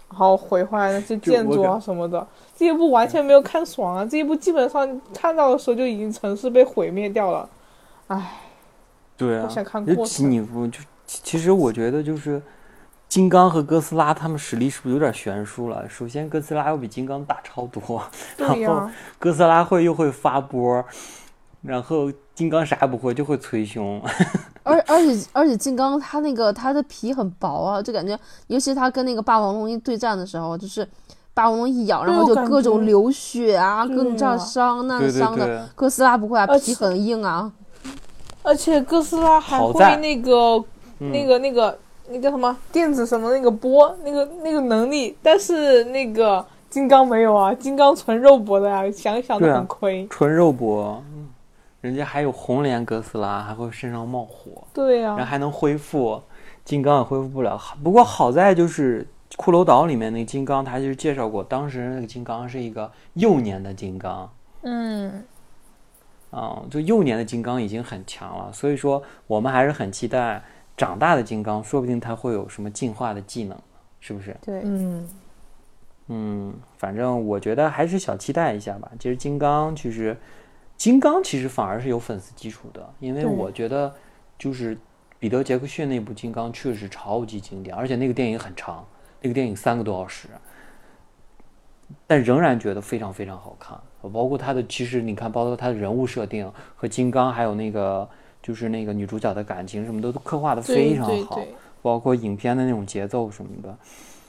[0.09, 2.25] 然后毁坏那些建筑啊什么的。
[2.57, 4.05] 这一部完全没有看爽啊！
[4.05, 7.49] 这一部基本上看到的时候就已经城市被毁灭掉了，
[8.09, 8.39] 唉，
[9.17, 12.41] 对啊我想看就过程其你不就其其实我觉得就是
[13.11, 15.85] 金刚和哥斯拉他们实力是不是有点悬殊了？
[15.89, 18.01] 首先哥斯拉要比金刚大超多，
[18.37, 20.85] 然对呀、后哥斯拉会又会发波，
[21.63, 24.01] 然后金刚啥也不会，就会捶胸。
[24.63, 30.89] 而而且而且金刚它那个它的皮很薄啊，就感觉，尤其他跟那个霸王龙一对战的时候，就是
[31.35, 35.69] 霸王龙一咬，然后就各种流血啊，各种这伤那伤的。
[35.75, 37.51] 哥斯拉不会啊，皮很硬啊。
[38.45, 40.65] 而且哥斯拉还会那个
[41.01, 41.77] 嗯那个那个
[42.11, 50.07] 那叫什么电子什么那个波那个那个能力，但是那个金刚没有啊，金刚纯肉搏的呀、想想都很亏。
[50.09, 51.29] 纯肉搏，嗯
[51.81, 56.21] 人家还有红莲哥斯拉，还会身上冒火，对呀、然后还能恢复，
[56.63, 57.59] 金刚也恢复不了。
[57.83, 59.07] 不过好在就是
[59.37, 64.31] 骷髅岛里面那个金刚，他就是介绍过，当时那个金刚是一个幼年的金刚。
[64.61, 65.25] 嗯，
[66.31, 70.43] 啊、就幼年的金刚已经很强了，所以说我们还是很期待
[70.81, 73.59] 长大的金刚，说不定他会有什么进化的技能，
[74.01, 74.35] 是不是？
[74.41, 75.09] 对，嗯，
[76.07, 78.91] 嗯，反正我觉得还是小期待一下吧。
[78.99, 80.17] 其实金刚其实
[80.79, 83.95] 金刚其实反而是有粉丝基础的，因为我觉得
[84.39, 84.79] 就是
[85.19, 88.83] 彼得·杰克逊那部《金刚》确实超级经典，而且那个电影很长，
[89.21, 90.29] 那个电影三个多小时，
[92.07, 93.79] 但仍然觉得非常非常好看。
[94.11, 98.09] 包括他的，其实你看，包括他的人物设定和金刚，还有那个
[98.43, 101.41] 就是那个女主角的感情什么的，都刻画的非常好。
[101.83, 103.75] 包括影片的那种节奏什么的，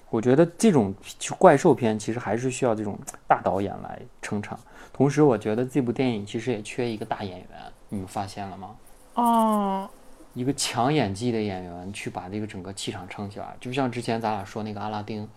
[0.09, 0.93] 我觉得这种
[1.37, 2.97] 怪兽片其实还是需要这种
[3.27, 4.57] 大导演来撑场。
[4.93, 7.47] 同时，我觉得这部电影其实也缺一个大演员，
[7.89, 8.69] 你们发现了吗？
[9.15, 9.89] 哦，
[10.33, 15.27] 一个强演技的演员去把这个整个气场撑起来，就像之前咱俩说那个阿拉丁，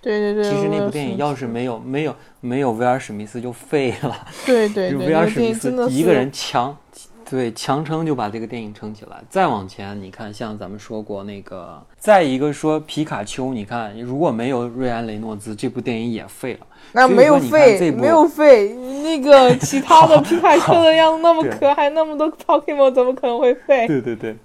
[0.00, 0.50] 对对对。
[0.50, 6.74] 其实那部电影要是没有没有没有威尔史密斯就废了，就对对对， 威尔史密斯一个人强，
[7.28, 9.16] 对强撑就把这个电影撑起来。
[9.28, 16.66] 再往前，你看像咱们说过那个，再一个说皮卡丘，你看如果没有瑞安雷诺兹，这部电影也废了。
[16.92, 18.72] 那没有废，没有废。
[19.02, 23.86] 那个 其他的皮卡丘的样子那么可爱，那么多 Pokemon 怎么可能会废？
[23.88, 24.36] 对对对，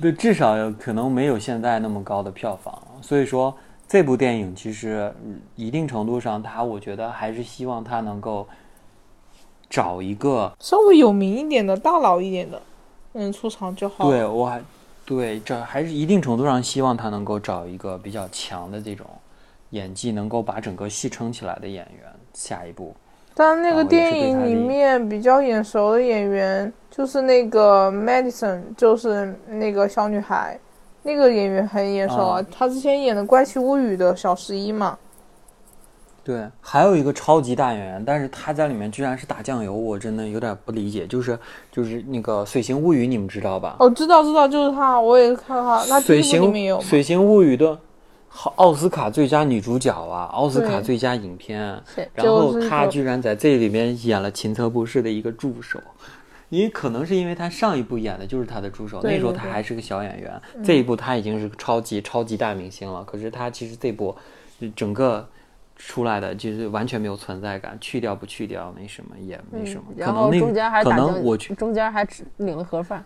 [0.00, 2.76] 对，至少可能没有现在那么高的票房。
[3.00, 3.54] 所以说，
[3.86, 8.46] 这部电影其实嗯一定程度上，它我觉得还是希望它能够
[9.74, 12.62] 找一个稍微有名一点的、大佬一点的
[13.12, 14.08] 人出场就好。
[14.08, 14.62] 对我还
[15.04, 19.04] 对这还是一定程度上希望他能够找一个比较强的这种
[19.70, 22.08] 演技，能够把整个戏撑起来的演员。
[22.32, 22.94] 下一步，
[23.34, 30.56] 但那个电影里面比较眼熟的演员就是那个 Madison，就是那个小女孩，
[31.02, 32.40] 那个演员很眼熟啊。
[32.40, 34.96] 啊她之前演的《怪奇物语》的小十一嘛。
[36.24, 41.06] 对，还有一个超级大演员，但是他在里面居然是打酱油，我真的有点不理解。
[41.06, 41.38] 就是
[41.70, 43.76] 就是那个《水形物语》，你们知道吧？
[43.78, 46.80] 哦，知道知道，就是他，我也看她，她第水形。
[46.80, 47.78] 水形物语的
[48.28, 51.60] 好奥斯卡最佳女主角啊，奥斯卡最佳影片，
[51.94, 55.78] 是然后就是说她居然在这里面演了秦策博士的一个助手。
[56.50, 63.02] 也可能是因为他上一部演的就是他的助手，那时候对对嗯她还是个小演员，这一部他已经是个超级超级大明星了。
[63.02, 64.14] 可是他其实这部
[64.76, 65.26] 整个
[65.76, 73.04] 出来的就是完全没有存在感，去掉不去掉没什么也没什么，嗯然后能那个中间还可能我去中间还吃领了盒饭。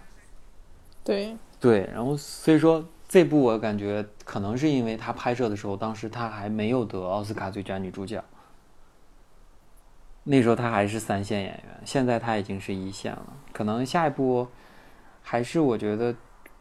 [1.03, 8.23] 对，对，然后所以说这部我感觉可能是因为他拍摄的时候，当时他还没有得奥斯卡最佳女主角，
[10.25, 13.27] 那时候他还是三线演员，现在他已经是一线了。
[13.53, 14.47] 可能下一部
[15.23, 16.15] 还是我觉得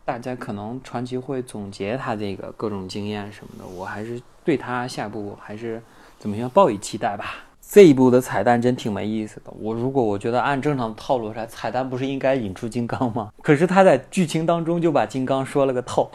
[0.05, 5.83] 大家可能传奇会总结他这个各种经验什么的，我还是对他下部还是
[6.19, 7.43] 怎么样抱以期待吧。
[7.69, 9.51] 这一部的彩蛋真挺没意思的。
[9.59, 13.29] 我如果我觉得按正常的套路来，彩蛋不是应该引出金刚吗？
[13.43, 16.09] 可是他在剧情当中就把金刚说了个透，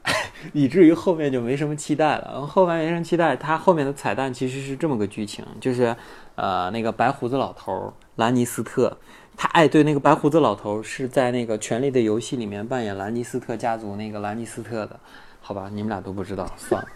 [0.54, 2.40] 以至于后面就没什么期待了。
[2.40, 5.94] 后后面没什么期待，他后面的彩蛋其实是这么个剧情，就是
[6.36, 8.96] 呃那个白胡子老头兰尼斯特，
[9.36, 14.98] 他哎对那个白胡子老头是在那个《权力的游戏》里面扮演兰尼斯特家族那个兰尼斯特的。
[15.46, 16.88] 好吧，你们俩都不知道， 算了。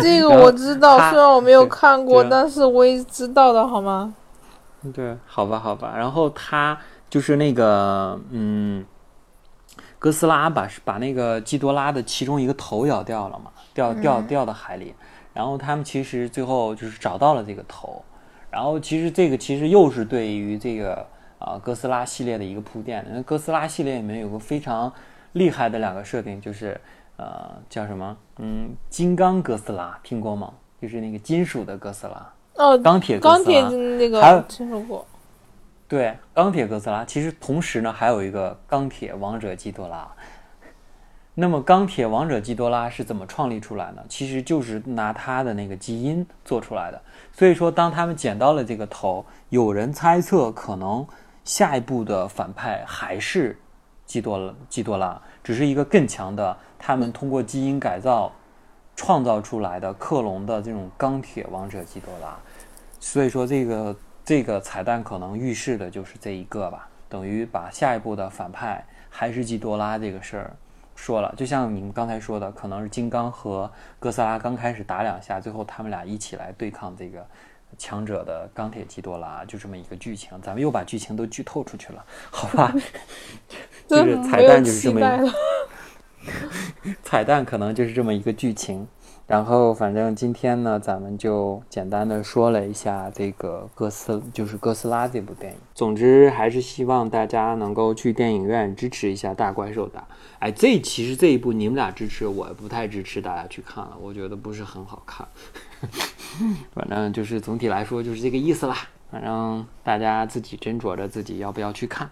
[0.00, 4.14] 这个我知道，虽然我没有看过，但是我也知道的好吗？
[4.94, 5.94] 对，好吧，好吧。
[5.96, 6.78] 然后他
[7.10, 8.84] 就是那个，嗯，
[9.98, 14.94] 哥斯拉把把那个基多拉的其中一个头咬掉了嘛，掉掉掉到海里。
[15.32, 18.00] 然后他们其实最后就是找到了这个头。
[18.48, 21.04] 然后其实这个其实又是对于这个
[21.40, 23.04] 啊、哥斯拉系列的一个铺垫。
[23.10, 24.92] 因为哥斯拉系列里面有个非常
[25.32, 26.80] 厉害的两个设定，就是
[27.16, 28.16] 呃叫什么？
[28.38, 30.52] 嗯，金刚哥斯拉听过吗？
[30.80, 33.70] 就是那个金属的哥斯拉，哦，钢铁哥斯钢铁拉。
[33.70, 35.06] 那还有个听说过。
[35.88, 40.06] 对，钢铁哥斯拉其实同时呢还有一个钢铁王者基多拉。
[41.36, 44.02] 那么钢铁王者基多拉是怎么创立出来呢？
[44.08, 47.00] 其实就是拿它的那个基因做出来的。
[47.32, 51.06] 所以说，当他们捡到了这个头，有人猜测可能
[51.44, 53.58] 下一步的反派还是
[54.06, 58.32] 基多，基多拉只是一个更强的，他们通过基因改造
[58.96, 62.38] 创造出来的克隆的这种钢铁王者基多拉。
[63.00, 70.56] 所以说，这个这个彩蛋可能预示的就是这一个吧，等于把下一步的反派还是基多拉这个事儿
[70.94, 71.34] 说了。
[71.36, 77.26] 就像你们刚才说的，可能是金刚和哥斯拉刚开始打两下，最后他们俩一起来对抗这个
[77.76, 80.40] 强者的钢铁基多拉，就这么一个剧情。
[80.40, 82.72] 咱们又把剧情都剧透出去了，好吧？
[83.88, 85.32] 这真个彩蛋就是这么一个。
[87.02, 88.86] 彩蛋可能就是这么一个剧情。
[89.26, 95.58] 然后，反正今天呢，咱们就简单的说了一下这个哥斯，就是哥斯拉这部电影。
[95.74, 100.04] 总之，还是希望大家能够去电影院支持一下大怪兽的。
[100.40, 105.26] 哎，这其实这一部你们俩支持，我不太支持大家去看了，我觉得不是很好看。
[106.74, 108.76] 反正就是总体来说就是这个意思啦。
[109.10, 112.10] 反正大家自己斟酌着自己要不要去看。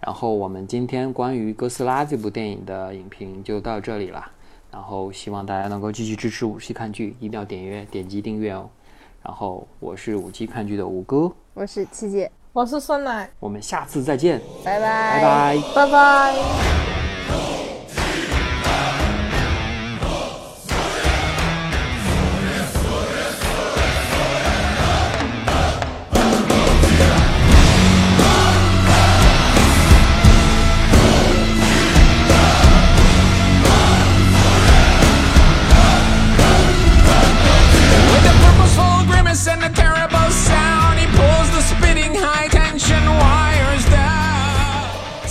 [0.00, 4.24] 然后我们今天关于哥斯拉这部电影的影评就到这里了。
[4.70, 8.68] 然后希望大家能够继续支持五七看剧，一定要点阅、点击订阅哦。
[9.22, 15.56] 然后我是五七看剧的五哥，我是七姐，我是酸奶，我们下次再见，拜拜拜。
[15.74, 15.86] 拜。
[15.86, 17.55] 拜拜。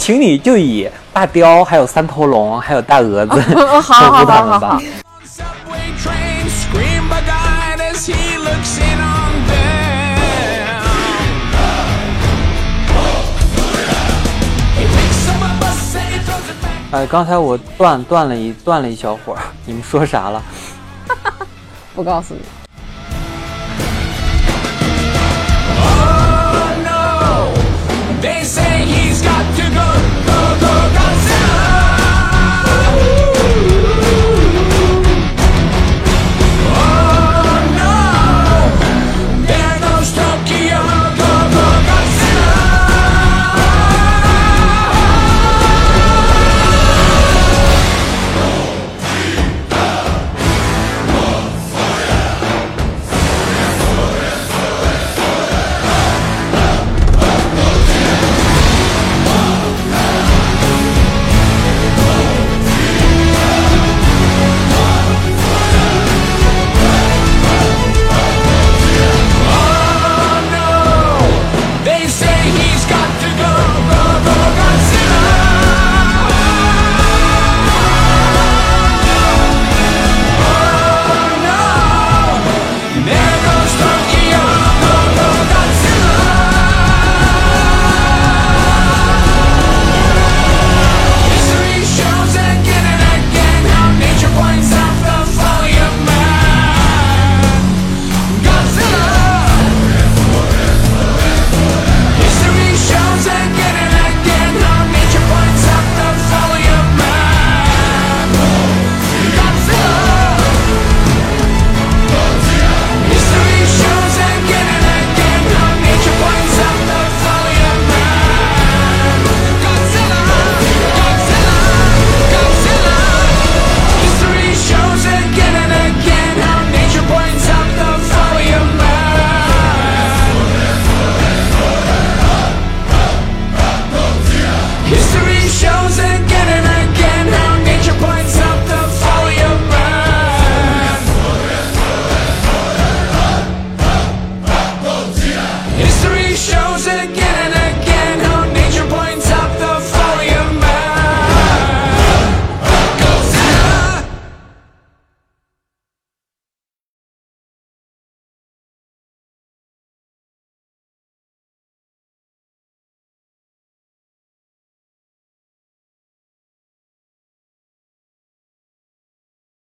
[0.06, 3.42] 请你就以大雕、还有三头龙、还有大蛾子
[3.82, 4.80] 称呼他们吧。
[16.92, 20.40] 哎，刚才我断断了一断了一小会儿，你们说啥了？
[21.96, 22.65] 不告诉你。
[28.22, 30.45] They say he's got to go, go.